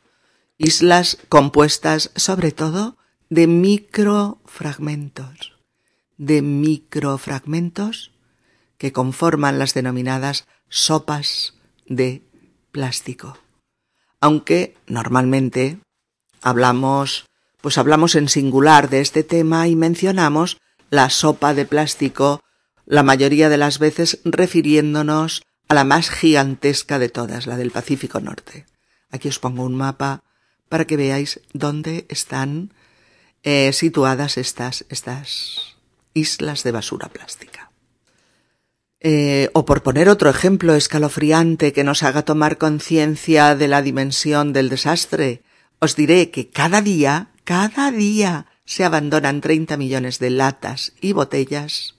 [0.59, 2.97] Islas compuestas sobre todo
[3.31, 5.57] de microfragmentos,
[6.19, 8.13] de microfragmentos
[8.77, 11.55] que conforman las denominadas sopas
[11.87, 12.23] de
[12.73, 13.39] plástico.
[14.21, 15.79] Aunque normalmente
[16.43, 17.25] hablamos,
[17.61, 20.59] pues hablamos en singular de este tema y mencionamos
[20.91, 22.43] la sopa de plástico
[22.85, 28.19] la mayoría de las veces refiriéndonos a la más gigantesca de todas, la del Pacífico
[28.19, 28.67] Norte.
[29.11, 30.25] Aquí os pongo un mapa
[30.69, 32.73] para que veáis dónde están
[33.43, 35.77] eh, situadas estas, estas
[36.15, 37.71] islas de basura plástica.
[39.01, 44.53] Eh, o por poner otro ejemplo escalofriante que nos haga tomar conciencia de la dimensión
[44.53, 45.43] del desastre,
[45.79, 51.97] os diré que cada día, cada día se abandonan 30 millones de latas y botellas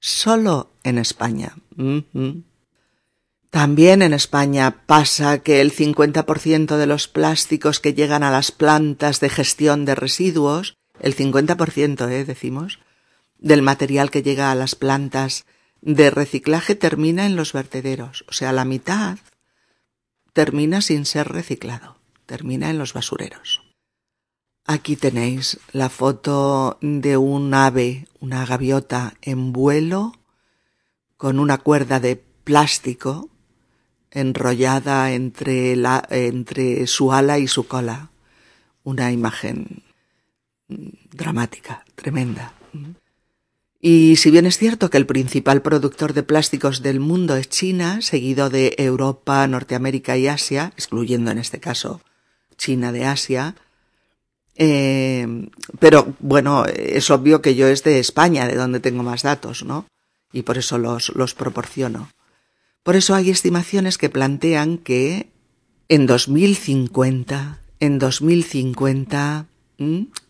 [0.00, 1.54] solo en España.
[3.50, 9.18] También en España pasa que el 50% de los plásticos que llegan a las plantas
[9.18, 12.78] de gestión de residuos, el 50%, eh, decimos,
[13.38, 15.46] del material que llega a las plantas
[15.80, 19.18] de reciclaje termina en los vertederos, o sea, la mitad
[20.32, 23.62] termina sin ser reciclado, termina en los basureros.
[24.64, 30.12] Aquí tenéis la foto de un ave, una gaviota en vuelo,
[31.16, 33.30] con una cuerda de plástico
[34.10, 38.10] enrollada entre, la, entre su ala y su cola.
[38.82, 39.82] Una imagen
[40.68, 42.54] dramática, tremenda.
[43.80, 48.02] Y si bien es cierto que el principal productor de plásticos del mundo es China,
[48.02, 52.02] seguido de Europa, Norteamérica y Asia, excluyendo en este caso
[52.56, 53.54] China de Asia,
[54.56, 59.64] eh, pero bueno, es obvio que yo es de España, de donde tengo más datos,
[59.64, 59.86] ¿no?
[60.32, 62.10] Y por eso los, los proporciono.
[62.82, 65.30] Por eso hay estimaciones que plantean que
[65.88, 69.46] en 2050, en 2050,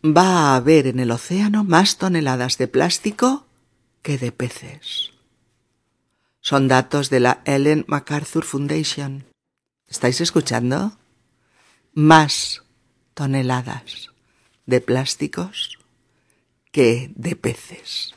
[0.05, 3.47] va a haber en el océano más toneladas de plástico
[4.03, 5.13] que de peces.
[6.41, 9.25] Son datos de la Ellen MacArthur Foundation.
[9.87, 10.99] ¿Estáis escuchando?
[11.93, 12.63] Más
[13.15, 14.11] toneladas
[14.67, 15.79] de plásticos
[16.73, 18.15] que de peces.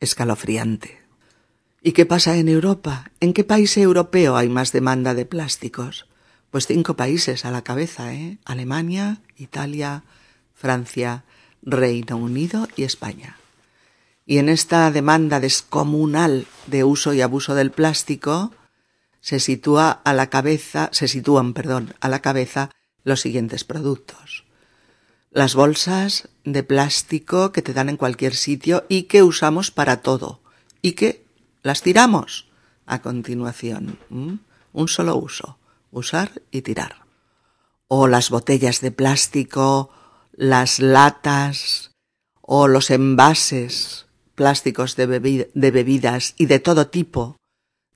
[0.00, 1.05] Escalofriante.
[1.82, 3.10] ¿Y qué pasa en Europa?
[3.20, 6.06] ¿En qué país europeo hay más demanda de plásticos?
[6.50, 8.38] Pues cinco países a la cabeza, ¿eh?
[8.44, 10.04] Alemania, Italia,
[10.54, 11.24] Francia,
[11.62, 13.38] Reino Unido y España.
[14.24, 18.52] Y en esta demanda descomunal de uso y abuso del plástico
[19.20, 22.70] se sitúa a la cabeza, se sitúan, perdón, a la cabeza
[23.04, 24.46] los siguientes productos
[25.36, 30.40] las bolsas de plástico que te dan en cualquier sitio y que usamos para todo
[30.80, 31.25] y que
[31.66, 32.46] las tiramos
[32.86, 33.98] a continuación.
[34.08, 35.58] Un solo uso,
[35.90, 37.04] usar y tirar.
[37.88, 39.90] O las botellas de plástico,
[40.32, 41.90] las latas
[42.40, 47.36] o los envases plásticos de, bebidas y de todo tipo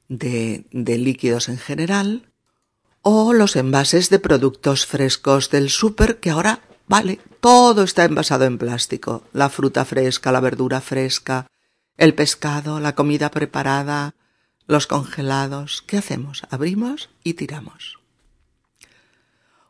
[0.09, 2.33] de, de líquidos en general,
[3.03, 8.59] o los envases de productos frescos del súper que ahora Vale, todo está envasado en
[8.59, 9.23] plástico.
[9.33, 11.47] La fruta fresca, la verdura fresca,
[12.01, 14.15] el pescado, la comida preparada,
[14.67, 15.85] los congelados.
[15.87, 16.45] ¿Qué hacemos?
[16.49, 17.99] Abrimos y tiramos.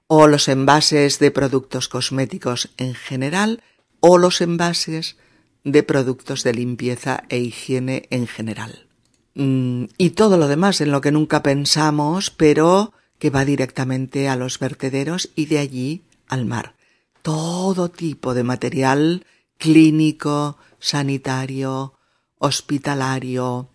[0.07, 3.64] O los envases de productos cosméticos en general
[3.99, 5.16] o los envases
[5.64, 8.87] de productos de limpieza e higiene en general.
[9.35, 14.37] mm, y todo lo demás en lo que nunca pensamos, pero que va directamente a
[14.37, 16.75] los vertederos y de allí al mar.
[17.23, 21.95] Todo tipo de material clínico, sanitario,
[22.40, 23.68] hospitalario,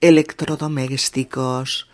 [0.00, 1.88] electrodomésticos,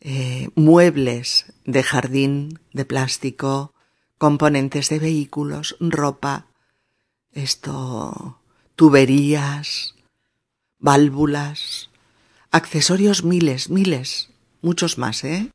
[0.00, 3.72] eh, muebles de jardín de plástico,
[4.18, 6.46] componentes de vehículos, ropa,
[7.32, 8.38] esto,
[8.76, 9.94] tuberías,
[10.78, 11.88] válvulas,
[12.50, 14.28] accesorios miles, miles,
[14.60, 15.50] muchos más, ¿eh?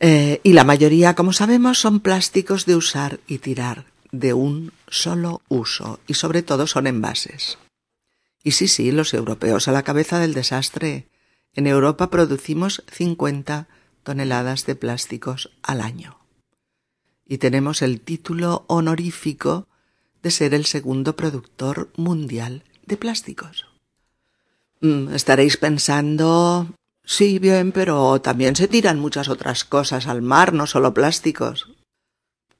[0.00, 0.40] ¿eh?
[0.42, 6.00] y la mayoría, como sabemos, son plásticos de usar y tirar, de un solo uso,
[6.06, 7.58] y sobre todo son envases.
[8.42, 11.08] Y sí, sí, los europeos a la cabeza del desastre.
[11.54, 13.68] En Europa producimos 50
[14.02, 16.18] toneladas de plásticos al año.
[17.26, 19.68] Y tenemos el título honorífico
[20.22, 23.66] de ser el segundo productor mundial de plásticos.
[24.80, 26.74] Mm, estaréis pensando,
[27.04, 31.72] sí, bien, pero también se tiran muchas otras cosas al mar, no solo plásticos.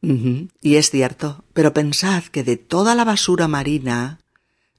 [0.05, 4.18] Y es cierto, pero pensad que de toda la basura marina,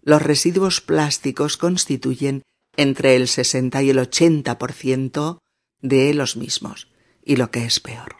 [0.03, 2.43] los residuos plásticos constituyen
[2.75, 5.39] entre el 60 y el 80%
[5.81, 6.89] de los mismos.
[7.23, 8.17] Y lo que es peor,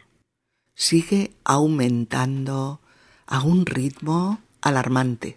[0.74, 2.80] sigue aumentando
[3.26, 5.36] a un ritmo alarmante.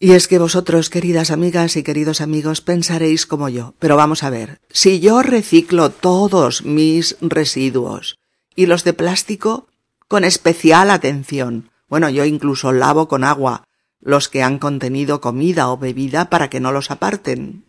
[0.00, 3.74] Y es que vosotros, queridas amigas y queridos amigos, pensaréis como yo.
[3.78, 8.16] Pero vamos a ver, si yo reciclo todos mis residuos
[8.54, 9.66] y los de plástico
[10.06, 13.64] con especial atención, bueno, yo incluso lavo con agua
[14.00, 17.64] los que han contenido comida o bebida para que no los aparten.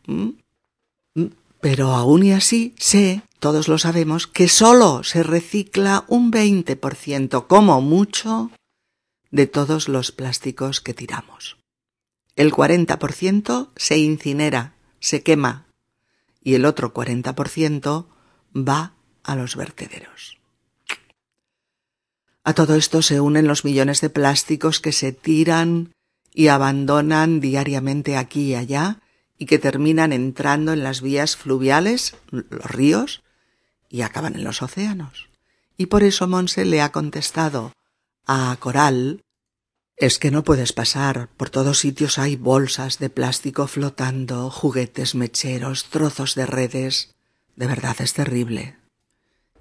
[1.61, 7.81] Pero aún y así sé, todos lo sabemos, que sólo se recicla un 20% como
[7.81, 8.51] mucho
[9.31, 11.57] de todos los plásticos que tiramos.
[12.35, 15.67] El 40% se incinera, se quema,
[16.41, 18.05] y el otro 40%
[18.55, 20.37] va a los vertederos.
[22.43, 25.91] A todo esto se unen los millones de plásticos que se tiran
[26.33, 28.99] y abandonan diariamente aquí y allá
[29.37, 33.23] y que terminan entrando en las vías fluviales, los ríos,
[33.89, 35.29] y acaban en los océanos.
[35.77, 37.73] Y por eso Monse le ha contestado
[38.27, 39.23] a Coral
[39.99, 41.27] es que no puedes pasar.
[41.35, 47.15] Por todos sitios hay bolsas de plástico flotando, juguetes mecheros, trozos de redes.
[47.57, 48.77] De verdad es terrible.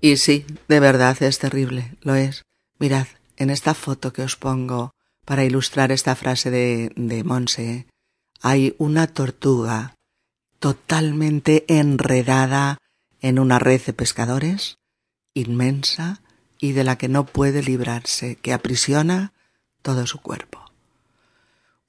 [0.01, 2.45] Y sí, de verdad es terrible, lo es.
[2.79, 4.93] Mirad, en esta foto que os pongo
[5.29, 7.87] para ilustrar esta frase de, de Monse,
[8.41, 9.95] hay una tortuga
[10.59, 12.79] totalmente enredada
[13.21, 14.79] en una red de pescadores,
[15.35, 16.23] inmensa
[16.59, 19.35] y de la que no puede librarse, que aprisiona
[19.83, 20.65] todo su cuerpo.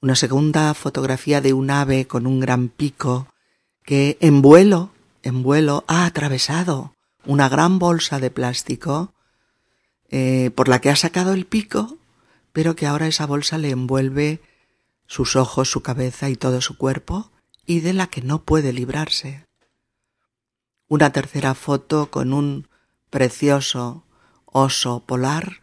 [0.02, 3.26] Una segunda fotografía de un ave con un gran pico
[3.84, 4.90] que en vuelo,
[5.22, 9.14] en vuelo, ha atravesado una gran bolsa de plástico
[10.10, 11.96] eh, por la que ha sacado el pico
[12.52, 14.40] pero que ahora esa bolsa le envuelve
[15.06, 17.30] sus ojos, su cabeza y todo su cuerpo,
[17.66, 19.44] y de la que no puede librarse.
[20.88, 22.68] Una tercera foto con un
[23.10, 24.04] precioso
[24.46, 25.62] oso polar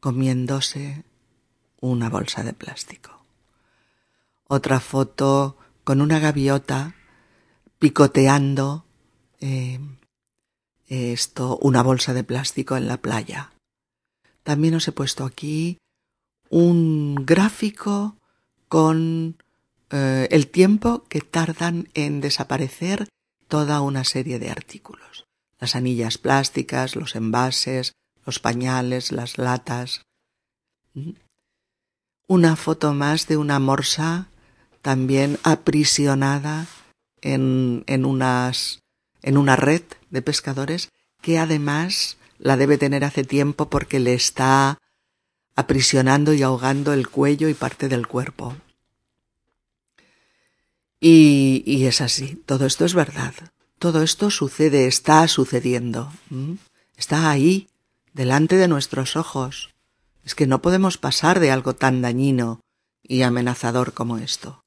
[0.00, 1.04] comiéndose
[1.80, 3.24] una bolsa de plástico.
[4.46, 6.94] Otra foto con una gaviota
[7.78, 8.84] picoteando
[9.40, 9.80] eh,
[10.86, 13.52] esto, una bolsa de plástico en la playa.
[14.42, 15.78] También os he puesto aquí
[16.54, 18.16] un gráfico
[18.68, 19.42] con
[19.90, 23.08] eh, el tiempo que tardan en desaparecer
[23.48, 25.26] toda una serie de artículos.
[25.58, 30.02] Las anillas plásticas, los envases, los pañales, las latas.
[30.92, 31.14] ¿Mm?
[32.28, 34.28] Una foto más de una morsa
[34.80, 36.68] también aprisionada
[37.20, 38.78] en, en, unas,
[39.22, 40.90] en una red de pescadores
[41.20, 44.78] que además la debe tener hace tiempo porque le está
[45.54, 48.56] aprisionando y ahogando el cuello y parte del cuerpo.
[51.00, 53.34] Y, y es así, todo esto es verdad,
[53.78, 56.10] todo esto sucede, está sucediendo,
[56.96, 57.68] está ahí,
[58.14, 59.74] delante de nuestros ojos.
[60.24, 62.60] Es que no podemos pasar de algo tan dañino
[63.02, 64.64] y amenazador como esto.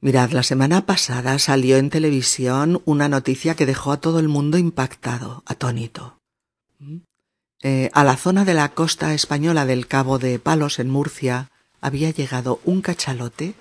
[0.00, 4.58] Mirad, la semana pasada salió en televisión una noticia que dejó a todo el mundo
[4.58, 6.18] impactado, atónito.
[7.64, 12.10] Eh, a la zona de la costa española del Cabo de Palos en Murcia había
[12.10, 13.54] llegado un cachalote,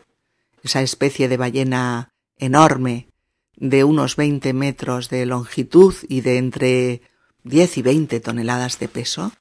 [0.63, 3.07] esa especie de ballena enorme
[3.55, 7.01] de unos veinte metros de longitud y de entre
[7.43, 9.33] diez y veinte toneladas de peso,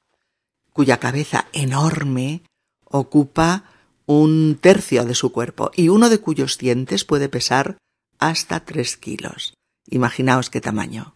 [0.73, 2.43] cuya cabeza enorme
[2.85, 3.63] ocupa
[4.05, 7.77] un tercio de su cuerpo y uno de cuyos dientes puede pesar
[8.19, 9.55] hasta tres kilos.
[9.89, 11.15] Imaginaos qué tamaño.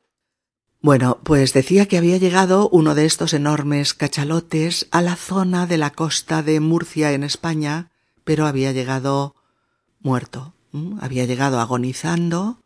[0.85, 5.79] Bueno, pues decía que había llegado uno de estos enormes cachalotes a la zona de
[5.79, 7.89] la costa de Murcia en España,
[8.23, 9.33] pero había llegado
[9.99, 10.53] muerto,
[11.01, 12.59] había llegado agonizando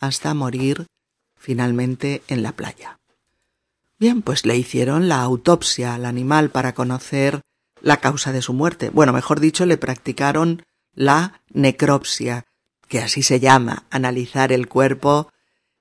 [0.00, 0.86] hasta morir
[1.36, 2.98] finalmente en la playa.
[3.98, 7.42] Bien, pues le hicieron la autopsia al animal para conocer
[7.82, 8.88] la causa de su muerte.
[8.88, 10.62] Bueno, mejor dicho, le practicaron
[10.94, 12.46] la necropsia,
[12.88, 15.30] que así se llama, analizar el cuerpo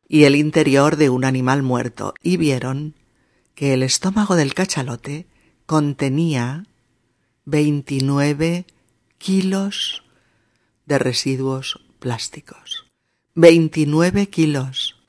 [0.08, 2.96] y el interior de un animal muerto y vieron
[3.56, 5.28] que el estómago del cachalote
[5.66, 6.66] contenía
[7.46, 8.66] 29
[9.18, 10.04] kilos
[10.86, 12.86] de residuos plásticos.
[13.36, 15.02] 29 kilos.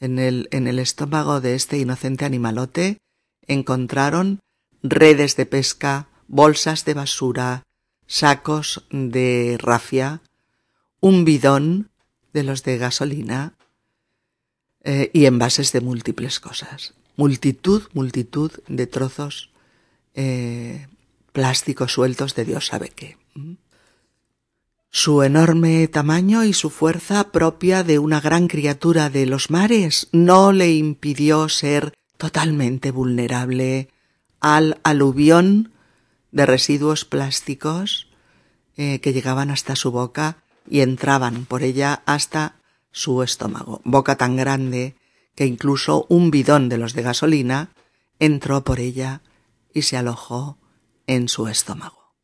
[0.00, 2.98] En el, en el estómago de este inocente animalote
[3.46, 4.40] encontraron
[4.82, 7.62] redes de pesca, bolsas de basura,
[8.06, 10.20] sacos de rafia,
[11.00, 11.90] un bidón
[12.32, 13.54] de los de gasolina,
[14.84, 16.94] eh, y envases de múltiples cosas.
[17.16, 19.50] Multitud, multitud de trozos
[20.14, 20.88] eh,
[21.32, 23.16] plásticos sueltos de Dios sabe qué.
[24.90, 30.52] Su enorme tamaño y su fuerza propia de una gran criatura de los mares no
[30.52, 33.88] le impidió ser totalmente vulnerable
[34.38, 35.72] al aluvión
[36.30, 38.08] de residuos plásticos
[38.76, 42.56] eh, que llegaban hasta su boca y entraban por ella hasta
[42.94, 44.94] su estómago, boca tan grande
[45.34, 47.70] que incluso un bidón de los de gasolina
[48.20, 49.20] entró por ella
[49.74, 50.58] y se alojó
[51.08, 52.14] en su estómago.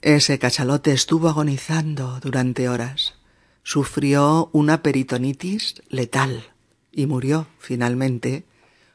[0.00, 3.16] Ese cachalote estuvo agonizando durante horas.
[3.62, 6.54] Sufrió una peritonitis letal
[6.90, 8.46] y murió finalmente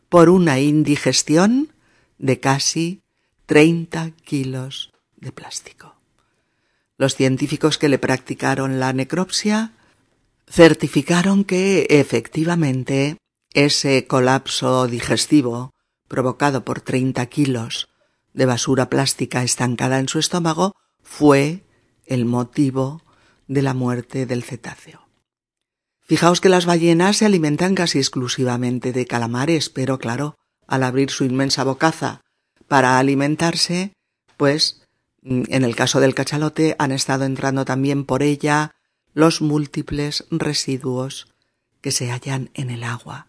[0.10, 1.72] por una indigestión
[2.18, 3.04] de casi
[3.46, 5.96] 30 kilos de plástico.
[6.98, 9.74] Los científicos que le practicaron la necropsia
[10.50, 13.18] certificaron que efectivamente
[13.54, 15.74] ese colapso digestivo
[16.08, 17.90] provocado por 30 kilos
[18.34, 21.64] de basura plástica estancada en su estómago fue
[22.06, 23.04] el motivo
[23.48, 25.08] de la muerte del cetáceo.
[26.02, 31.24] Fijaos que las ballenas se alimentan casi exclusivamente de calamares, pero claro, al abrir su
[31.24, 32.22] inmensa bocaza
[32.68, 33.94] para alimentarse,
[34.38, 34.82] pues
[35.22, 38.72] en el caso del cachalote han estado entrando también por ella
[39.14, 41.28] los múltiples residuos
[41.82, 43.28] que se hallan en el agua,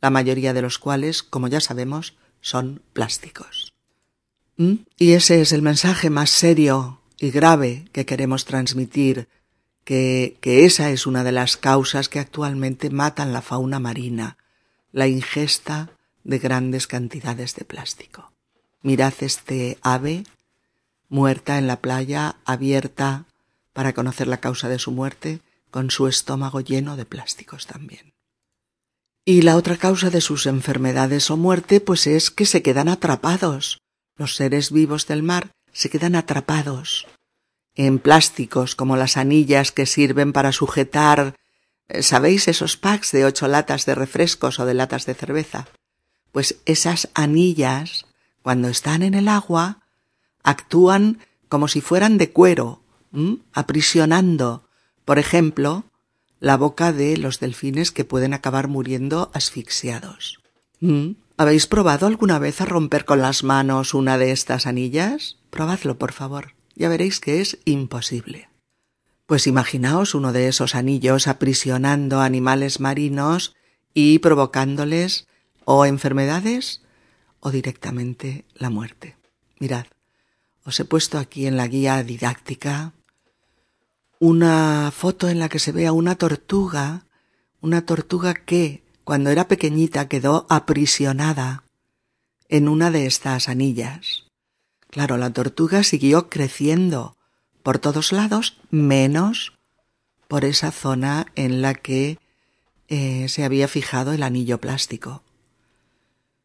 [0.00, 3.72] la mayoría de los cuales, como ya sabemos, son plásticos.
[4.56, 4.74] ¿Mm?
[4.98, 9.28] Y ese es el mensaje más serio y grave que queremos transmitir,
[9.84, 14.36] que, que esa es una de las causas que actualmente matan la fauna marina,
[14.90, 15.90] la ingesta
[16.24, 18.32] de grandes cantidades de plástico.
[18.82, 20.24] Mirad este ave
[21.08, 23.26] muerta en la playa, abierta
[23.72, 28.12] para conocer la causa de su muerte, con su estómago lleno de plásticos también.
[29.24, 33.78] Y la otra causa de sus enfermedades o muerte, pues es que se quedan atrapados.
[34.16, 37.06] Los seres vivos del mar se quedan atrapados
[37.74, 41.36] en plásticos como las anillas que sirven para sujetar
[41.88, 45.66] eh, ¿Sabéis esos packs de ocho latas de refrescos o de latas de cerveza?
[46.32, 48.06] Pues esas anillas,
[48.42, 49.82] cuando están en el agua,
[50.42, 51.18] actúan
[51.48, 52.81] como si fueran de cuero
[53.52, 54.68] aprisionando,
[55.04, 55.84] por ejemplo,
[56.40, 60.40] la boca de los delfines que pueden acabar muriendo asfixiados.
[61.36, 65.38] ¿Habéis probado alguna vez a romper con las manos una de estas anillas?
[65.50, 66.54] Probadlo, por favor.
[66.74, 68.48] Ya veréis que es imposible.
[69.26, 73.54] Pues imaginaos uno de esos anillos aprisionando animales marinos
[73.94, 75.26] y provocándoles
[75.64, 76.82] o enfermedades
[77.40, 79.16] o directamente la muerte.
[79.58, 79.86] Mirad,
[80.64, 82.92] os he puesto aquí en la guía didáctica
[84.22, 87.06] una foto en la que se ve una tortuga,
[87.60, 91.64] una tortuga que, cuando era pequeñita, quedó aprisionada
[92.48, 94.26] en una de estas anillas.
[94.90, 97.16] Claro, la tortuga siguió creciendo
[97.64, 99.54] por todos lados, menos
[100.28, 102.20] por esa zona en la que
[102.86, 105.24] eh, se había fijado el anillo plástico.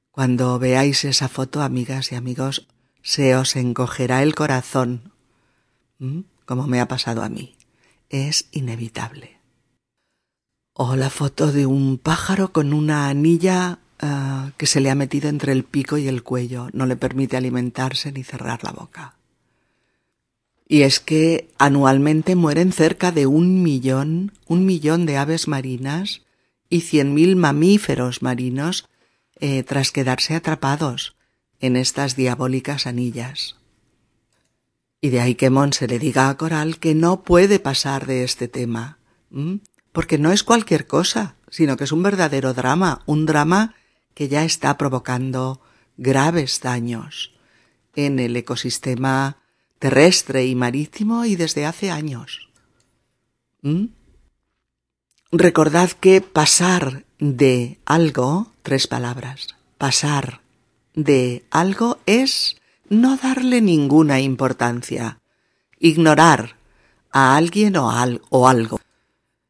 [0.10, 2.66] Cuando veáis esa foto, amigas y amigos,
[3.04, 5.14] se os encogerá el corazón,
[6.48, 7.57] como me ha pasado a mí
[8.10, 9.38] es inevitable.
[10.74, 15.30] O la foto de un pájaro con una anilla ah, que se le ha metido
[15.30, 19.16] entre el pico y el cuello, no le permite alimentarse ni cerrar la boca.
[20.68, 26.22] Y es que anualmente mueren cerca de un millón, un millón de aves marinas
[26.70, 28.88] y cien mil mamíferos marinos
[29.40, 31.16] eh, tras quedarse atrapados
[31.60, 33.56] en estas diabólicas anillas.
[35.00, 38.24] Y de ahí que Mon se le diga a Coral que no puede pasar de
[38.24, 38.98] este tema,
[39.92, 43.76] porque no es cualquier cosa, sino que es un verdadero drama, un drama
[44.14, 45.62] que ya está provocando
[45.98, 47.34] graves daños
[47.96, 49.38] en el ecosistema
[49.80, 52.50] terrestre y marítimo y desde hace años.
[55.32, 60.42] Recordad que pasar de algo, tres palabras, pasar
[60.94, 62.58] de algo es
[62.90, 65.20] no darle ninguna importancia,
[65.80, 66.58] ignorar
[67.12, 67.90] a alguien o,
[68.30, 68.80] o algo,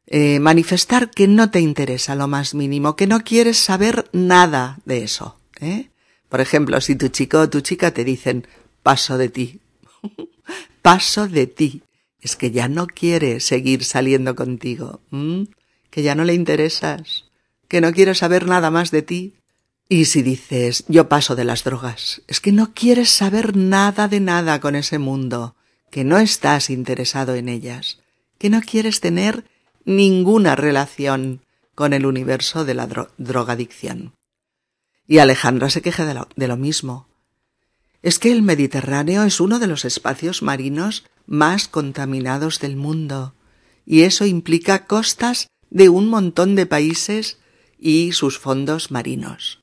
[0.06, 5.04] eh, manifestar que no te interesa lo más mínimo, que no quieres saber nada de
[5.04, 5.38] eso.
[5.60, 5.90] ¿eh?
[6.28, 8.46] Por ejemplo, si tu chico o tu chica te dicen
[8.82, 9.60] paso de ti,
[10.82, 11.82] paso de ti,
[12.20, 15.00] es que ya no quiere seguir saliendo contigo,
[15.90, 17.24] que ya no le interesas,
[17.68, 19.34] que no quiere saber nada más de ti.
[19.90, 24.20] Y si dices yo paso de las drogas, es que no quieres saber nada de
[24.20, 25.56] nada con ese mundo,
[25.90, 27.98] que no estás interesado en ellas,
[28.36, 29.46] que no quieres tener
[29.86, 31.40] ninguna relación
[31.74, 32.86] con el universo de la
[33.16, 34.12] drogadicción.
[35.06, 37.08] Y Alejandra se queja de lo, de lo mismo.
[38.02, 43.34] Es que el Mediterráneo es uno de los espacios marinos más contaminados del mundo,
[43.86, 47.38] y eso implica costas de un montón de países
[47.78, 49.62] y sus fondos marinos.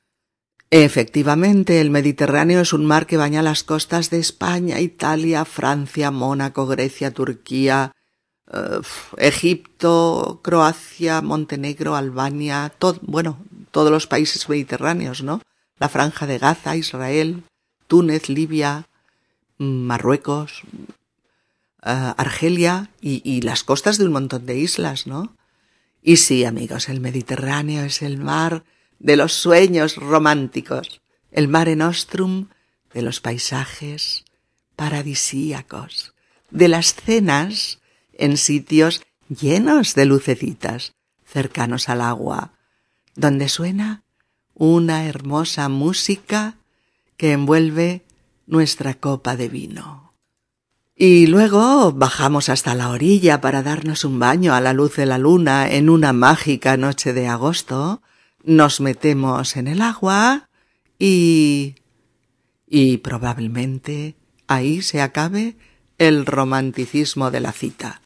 [0.71, 6.65] Efectivamente, el Mediterráneo es un mar que baña las costas de España, Italia, Francia, Mónaco,
[6.65, 7.91] Grecia, Turquía,
[8.51, 8.81] eh,
[9.17, 13.37] Egipto, Croacia, Montenegro, Albania, bueno,
[13.71, 15.41] todos los países mediterráneos, ¿no?
[15.77, 17.43] La franja de Gaza, Israel,
[17.87, 18.87] Túnez, Libia,
[19.57, 20.63] Marruecos,
[21.83, 25.35] eh, Argelia y, y las costas de un montón de islas, ¿no?
[26.01, 28.63] Y sí, amigos, el Mediterráneo es el mar
[28.99, 32.47] de los sueños románticos, el mare nostrum
[32.93, 34.25] de los paisajes
[34.75, 36.13] paradisíacos,
[36.51, 37.79] de las cenas
[38.13, 40.93] en sitios llenos de lucecitas,
[41.25, 42.53] cercanos al agua,
[43.15, 44.03] donde suena
[44.53, 46.55] una hermosa música
[47.17, 48.05] que envuelve
[48.47, 50.13] nuestra copa de vino.
[50.95, 55.17] Y luego bajamos hasta la orilla para darnos un baño a la luz de la
[55.17, 58.01] luna en una mágica noche de agosto,
[58.45, 60.49] nos metemos en el agua
[60.99, 61.75] y...
[62.67, 64.15] y probablemente
[64.47, 65.57] ahí se acabe
[65.97, 68.01] el romanticismo de la cita,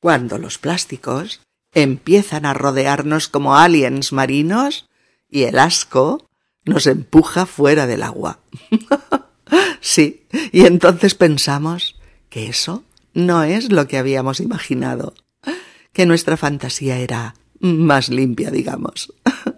[0.00, 1.40] cuando los plásticos
[1.72, 4.88] empiezan a rodearnos como aliens marinos
[5.28, 6.28] y el asco
[6.64, 8.38] nos empuja fuera del agua.
[9.80, 11.96] sí, y entonces pensamos
[12.30, 15.14] que eso no es lo que habíamos imaginado,
[15.92, 19.12] que nuestra fantasía era más limpia, digamos.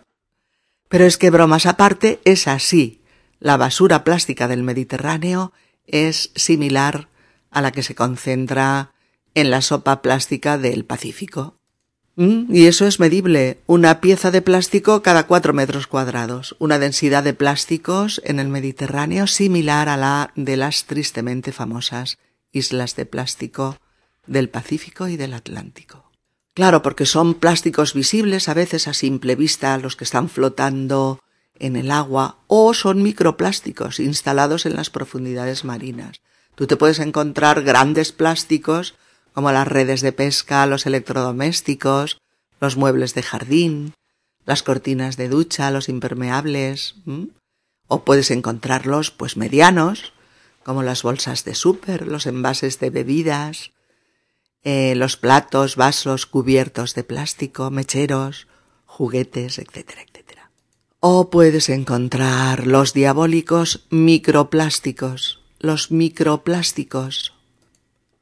[0.89, 3.03] Pero es que bromas aparte es así.
[3.41, 5.53] La basura plástica del Mediterráneo
[5.87, 7.09] es similar
[7.51, 8.93] a la que se concentra
[9.35, 11.57] en la sopa plástica del Pacífico.
[12.17, 13.61] Mm, y eso es medible.
[13.67, 16.57] Una pieza de plástico cada cuatro metros cuadrados.
[16.59, 22.19] Una densidad de plásticos en el Mediterráneo similar a la de las tristemente famosas
[22.53, 23.77] islas de plástico
[24.27, 26.06] del Pacífico y del Atlántico.
[26.57, 31.21] Claro, porque son plásticos visibles a veces a simple vista los que están flotando
[31.59, 36.23] en el agua o son microplásticos instalados en las profundidades marinas.
[36.55, 38.95] Tú te puedes encontrar grandes plásticos
[39.35, 42.23] como las redes de pesca, los electrodomésticos,
[42.59, 43.93] los muebles de jardín,
[44.47, 46.95] las cortinas de ducha, los impermeables,
[47.87, 50.15] o puedes encontrarlos pues medianos,
[50.65, 53.73] como las bolsas de súper, los envases de bebidas,
[54.69, 58.49] eh, los platos, vasos cubiertos de plástico, mecheros,
[58.85, 60.51] juguetes, etcétera, etcétera.
[60.99, 67.33] O puedes encontrar los diabólicos microplásticos, los microplásticos,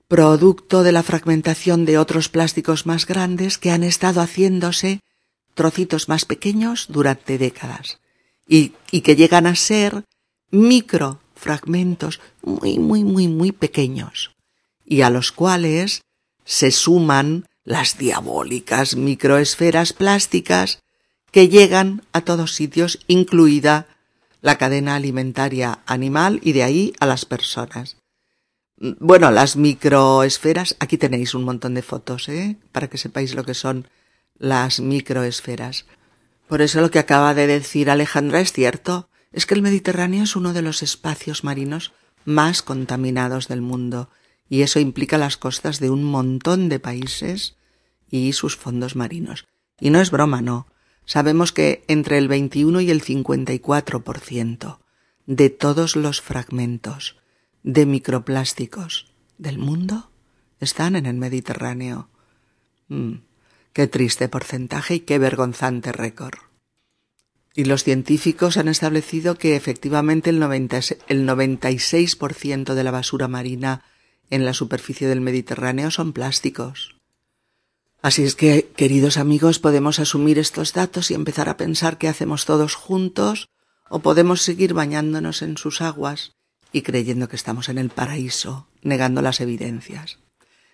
[0.06, 5.00] producto de la fragmentación de otros plásticos más grandes que han estado haciéndose
[5.54, 8.00] trocitos más pequeños durante décadas.
[8.46, 10.04] Y, y que llegan a ser
[10.50, 14.32] microfragmentos muy, muy, muy, muy pequeños.
[14.84, 16.03] Y a los cuales
[16.44, 20.80] se suman las diabólicas microesferas plásticas
[21.30, 23.86] que llegan a todos sitios, incluida
[24.40, 27.96] la cadena alimentaria animal y de ahí a las personas.
[28.76, 32.56] Bueno, las microesferas, aquí tenéis un montón de fotos, ¿eh?
[32.70, 33.88] Para que sepáis lo que son
[34.36, 35.86] las microesferas.
[36.46, 40.36] Por eso lo que acaba de decir Alejandra es cierto, es que el Mediterráneo es
[40.36, 41.92] uno de los espacios marinos
[42.24, 44.10] más contaminados del mundo
[44.48, 47.56] y eso implica las costas de un montón de países
[48.10, 49.46] y sus fondos marinos.
[49.80, 50.66] Y no es broma, no.
[51.06, 54.78] Sabemos que entre el 21 y el 54%
[55.26, 57.16] de todos los fragmentos
[57.62, 60.10] de microplásticos del mundo
[60.60, 62.10] están en el Mediterráneo.
[62.88, 63.14] Mm.
[63.72, 66.38] Qué triste porcentaje y qué vergonzante récord.
[67.54, 73.84] Y los científicos han establecido que efectivamente el, 96% de la basura marina
[74.30, 76.96] en la superficie del Mediterráneo son plásticos.
[78.02, 82.44] Así es que, queridos amigos, podemos asumir estos datos y empezar a pensar qué hacemos
[82.44, 83.48] todos juntos
[83.88, 86.32] o podemos seguir bañándonos en sus aguas
[86.72, 90.18] y creyendo que estamos en el paraíso, negando las evidencias.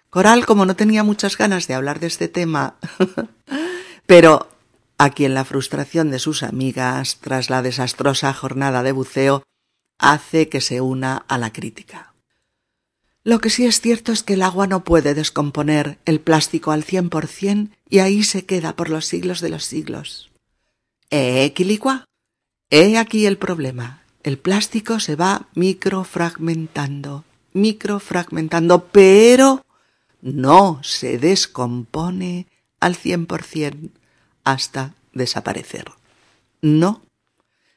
[0.08, 2.74] Coral, como no tenía muchas ganas de hablar de este tema,
[4.06, 4.48] pero
[4.98, 9.44] a quien la frustración de sus amigas tras la desastrosa jornada de buceo
[9.98, 12.09] hace que se una a la crítica.
[13.30, 16.82] Lo que sí es cierto es que el agua no puede descomponer el plástico al
[16.82, 20.32] cien por cien y ahí se queda por los siglos de los siglos.
[21.10, 22.06] ¿Eh, Quilicua?
[22.70, 24.02] He aquí el problema.
[24.24, 27.22] El plástico se va microfragmentando,
[27.52, 29.64] microfragmentando, pero
[30.22, 32.48] no se descompone
[32.80, 33.92] al cien por cien
[34.42, 35.84] hasta desaparecer.
[36.62, 37.02] No,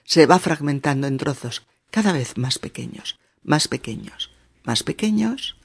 [0.04, 4.33] se va fragmentando en trozos cada vez más pequeños, más pequeños,
[4.64, 5.58] más pequeños,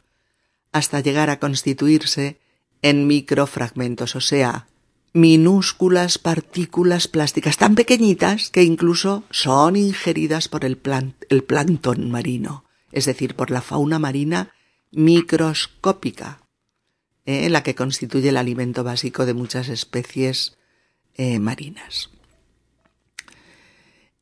[0.73, 2.39] hasta llegar a constituirse
[2.83, 4.69] en microfragmentos, o sea,
[5.13, 10.79] minúsculas partículas plásticas tan pequeñitas que incluso son ingeridas por el,
[11.29, 14.53] el plancton marino, es decir, por la fauna marina
[14.91, 16.41] microscópica,
[17.27, 20.57] eh, la que constituye el alimento básico de muchas especies
[21.15, 22.11] eh, marinas.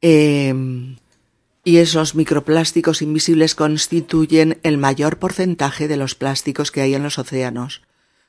[0.01, 0.97] Em,
[1.66, 7.18] y esos microplásticos invisibles constituyen el mayor porcentaje de los plásticos que hay en los
[7.18, 7.82] océanos,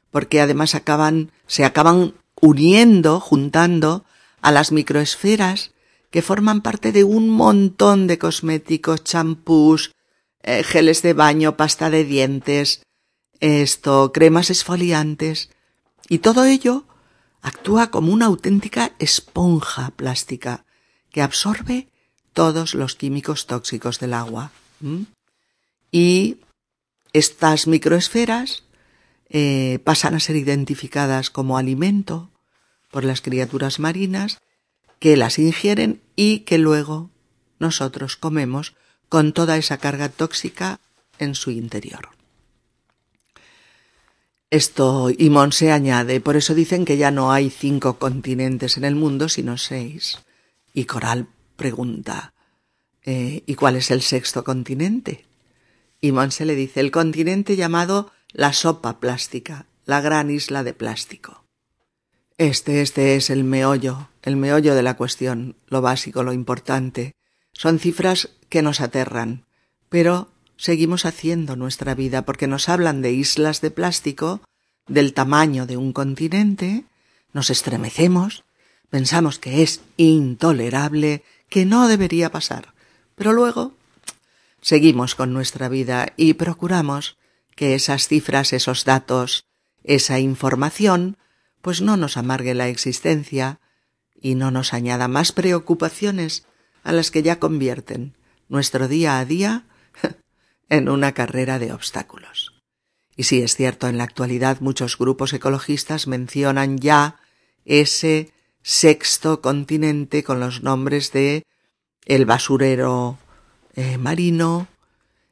[0.10, 4.06] porque además acaban, se acaban uniendo, juntando
[4.42, 5.72] a las microesferas
[6.10, 9.94] que forman parte de un montón de cosméticos, champús,
[10.42, 12.82] eh, geles de baño, pasta de dientes,
[13.40, 15.52] esto, cremas esfoliantes,
[16.10, 16.86] y todo ello
[17.44, 20.66] actúa como una auténtica esponja plástica
[21.12, 21.90] que absorbe
[22.38, 24.52] todos los químicos tóxicos del agua.
[25.92, 26.38] Y
[27.12, 28.62] estas microesferas
[29.30, 32.30] eh, pasan a ser identificadas como alimento
[32.92, 34.38] por las criaturas marinas
[35.00, 37.10] que las ingieren y que luego
[37.58, 38.76] nosotros comemos
[39.10, 40.80] con toda esa carga tóxica
[41.18, 42.10] en su interior.
[44.52, 48.94] Esto, y se añade, por eso dicen que ya no hay cinco continentes en el
[48.94, 50.20] mundo, sino seis.
[50.72, 52.34] Y Coral pregunta,
[53.04, 55.26] eh, ¿y cuál es el sexto continente?
[56.00, 61.44] Y Monse le dice, el continente llamado la sopa plástica, la gran isla de plástico.
[62.38, 67.14] Este, este es el meollo, el meollo de la cuestión, lo básico, lo importante.
[67.52, 69.46] Son cifras que nos aterran,
[69.90, 74.42] pero seguimos haciendo nuestra vida porque nos hablan de islas de plástico
[74.88, 76.86] del tamaño de un continente,
[77.34, 78.44] nos estremecemos,
[78.90, 82.74] pensamos que es intolerable, que no debería pasar,
[83.16, 83.76] pero luego
[84.62, 87.18] seguimos con nuestra vida y procuramos
[87.56, 89.46] que esas cifras, esos datos,
[89.84, 91.18] esa información,
[91.62, 93.60] pues no nos amargue la existencia
[94.20, 96.46] y no nos añada más preocupaciones
[96.84, 98.16] a las que ya convierten
[98.50, 99.66] nuestro día a día
[100.70, 102.54] en una carrera de obstáculos.
[103.16, 107.20] Y sí es cierto, en la actualidad muchos grupos ecologistas mencionan ya
[107.66, 108.32] ese
[108.62, 111.44] sexto continente con los nombres de
[112.06, 113.18] el basurero
[113.76, 114.68] eh, marino,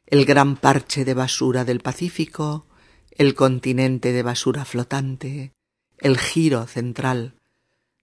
[0.07, 2.65] el gran parche de basura del Pacífico,
[3.11, 5.53] el continente de basura flotante,
[5.97, 7.33] el giro central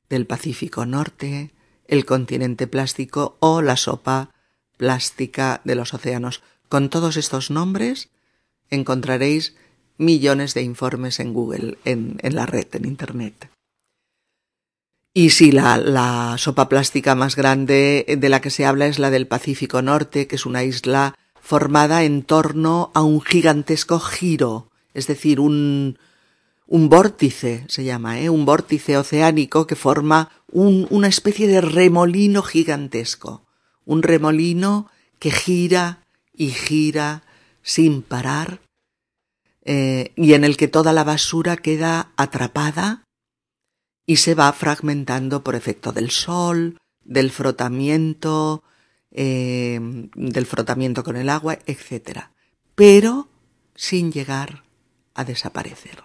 [0.08, 1.52] del Pacífico Norte,
[1.86, 4.30] el continente plástico o la sopa
[4.76, 6.42] plástica de los océanos.
[6.68, 8.08] Con todos estos nombres
[8.70, 9.54] encontraréis
[9.98, 13.51] millones de informes en Google, en, la red, en Internet.
[15.14, 19.10] Y sí, la, la, sopa plástica más grande de la que se habla es la
[19.10, 25.06] del Pacífico Norte, que es una isla formada en torno a un gigantesco giro, es
[25.06, 25.98] decir, un,
[26.66, 28.30] un vórtice, se llama, ¿eh?
[28.30, 33.44] un vórtice oceánico que forma un, una especie de remolino gigantesco,
[33.84, 34.88] un remolino
[35.18, 37.24] que gira y gira
[37.62, 38.62] sin parar
[39.64, 43.01] eh, y en el que toda la basura queda atrapada
[44.06, 48.62] y se va fragmentando por efecto del sol, del frotamiento,
[49.10, 49.78] eh,
[50.14, 52.28] del frotamiento con el agua, etc.
[52.74, 53.28] Pero
[53.74, 54.64] sin llegar
[55.14, 56.02] a desaparecer.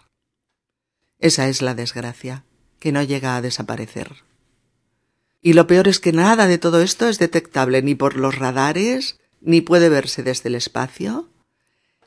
[1.20, 2.44] Esa es la desgracia,
[2.80, 4.24] que no llega a desaparecer.
[5.42, 9.20] Y lo peor es que nada de todo esto es detectable ni por los radares,
[9.42, 11.30] ni puede verse desde el espacio,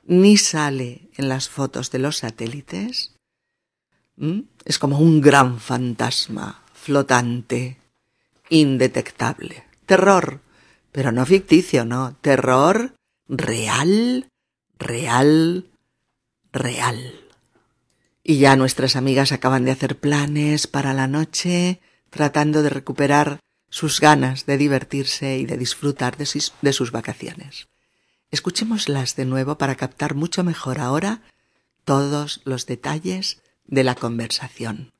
[0.04, 3.14] ni sale en las fotos de los satélites,
[4.64, 7.78] Es como un gran fantasma, flotante,
[8.50, 9.64] indetectable.
[9.86, 10.40] Terror,
[10.92, 12.16] pero no ficticio, no.
[12.20, 12.94] Terror
[13.28, 14.28] real,
[14.78, 15.70] real,
[16.52, 17.20] real.
[18.22, 23.40] Y ya nuestras amigas acaban de hacer planes para la noche, tratando de recuperar
[23.70, 27.68] sus ganas de divertirse y de disfrutar de sus, de sus vacaciones.
[28.30, 31.22] Escuchémoslas de nuevo para captar mucho mejor ahora
[31.84, 33.40] todos los detalles
[33.70, 34.92] de la conversación.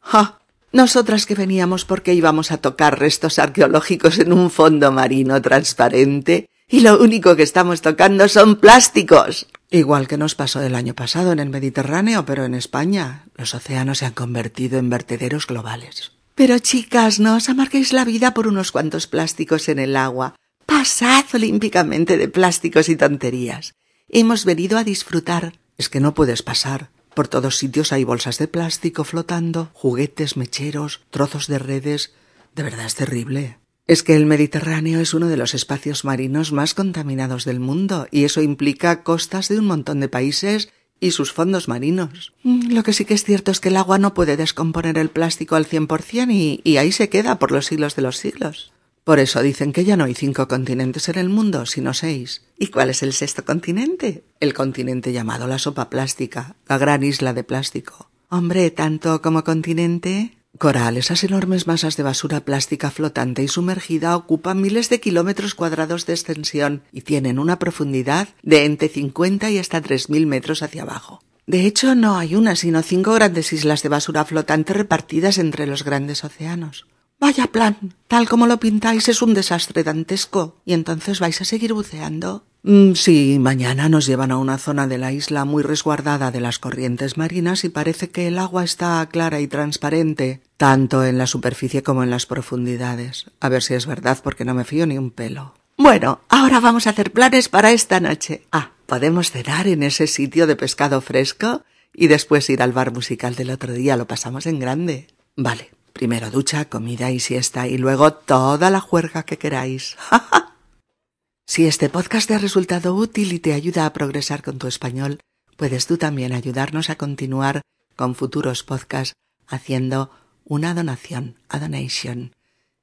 [0.00, 0.38] ¡Ja!
[0.72, 6.80] Nosotras que veníamos porque íbamos a tocar restos arqueológicos en un fondo marino transparente y
[6.80, 9.46] lo único que estamos tocando son plásticos.
[9.70, 13.98] Igual que nos pasó el año pasado en el Mediterráneo, pero en España los océanos
[13.98, 16.12] se han convertido en vertederos globales.
[16.34, 20.36] Pero chicas, no os amarguéis la vida por unos cuantos plásticos en el agua.
[20.64, 23.74] Pasad olímpicamente de plásticos y tonterías.
[24.08, 25.52] Hemos venido a disfrutar.
[25.76, 26.90] Es que no puedes pasar.
[27.14, 32.14] Por todos sitios hay bolsas de plástico flotando, juguetes, mecheros, trozos de redes.
[32.54, 33.58] De verdad es terrible.
[33.86, 38.24] Es que el Mediterráneo es uno de los espacios marinos más contaminados del mundo y
[38.24, 42.32] eso implica costas de un montón de países y sus fondos marinos.
[42.44, 45.10] Mm, lo que sí que es cierto es que el agua no puede descomponer el
[45.10, 48.72] plástico al cien por cien y ahí se queda por los siglos de los siglos.
[49.04, 52.42] Por eso dicen que ya no hay cinco continentes en el mundo, sino seis.
[52.56, 54.22] ¿Y cuál es el sexto continente?
[54.38, 58.10] El continente llamado la sopa plástica, la gran isla de plástico.
[58.28, 60.38] Hombre, tanto como continente.
[60.56, 66.06] Coral, esas enormes masas de basura plástica flotante y sumergida ocupan miles de kilómetros cuadrados
[66.06, 71.24] de extensión y tienen una profundidad de entre 50 y hasta 3.000 metros hacia abajo.
[71.46, 75.82] De hecho, no hay una, sino cinco grandes islas de basura flotante repartidas entre los
[75.82, 76.86] grandes océanos.
[77.22, 80.56] Vaya plan, tal como lo pintáis es un desastre dantesco.
[80.64, 82.44] ¿Y entonces vais a seguir buceando?
[82.64, 86.58] Mm, sí, mañana nos llevan a una zona de la isla muy resguardada de las
[86.58, 91.84] corrientes marinas y parece que el agua está clara y transparente, tanto en la superficie
[91.84, 93.26] como en las profundidades.
[93.38, 95.54] A ver si es verdad porque no me fío ni un pelo.
[95.78, 98.48] Bueno, ahora vamos a hacer planes para esta noche.
[98.50, 101.62] Ah, podemos cenar en ese sitio de pescado fresco
[101.94, 103.96] y después ir al bar musical del otro día.
[103.96, 105.06] Lo pasamos en grande.
[105.36, 109.96] Vale, Primero ducha, comida y siesta y luego toda la juerga que queráis.
[111.46, 115.20] si este podcast te ha resultado útil y te ayuda a progresar con tu español,
[115.56, 117.62] puedes tú también ayudarnos a continuar
[117.96, 119.14] con futuros podcasts
[119.46, 120.10] haciendo
[120.44, 122.34] una donación, a donation,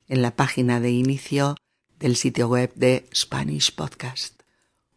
[0.07, 1.55] en la página de inicio
[1.99, 4.39] del sitio web de Spanish Podcast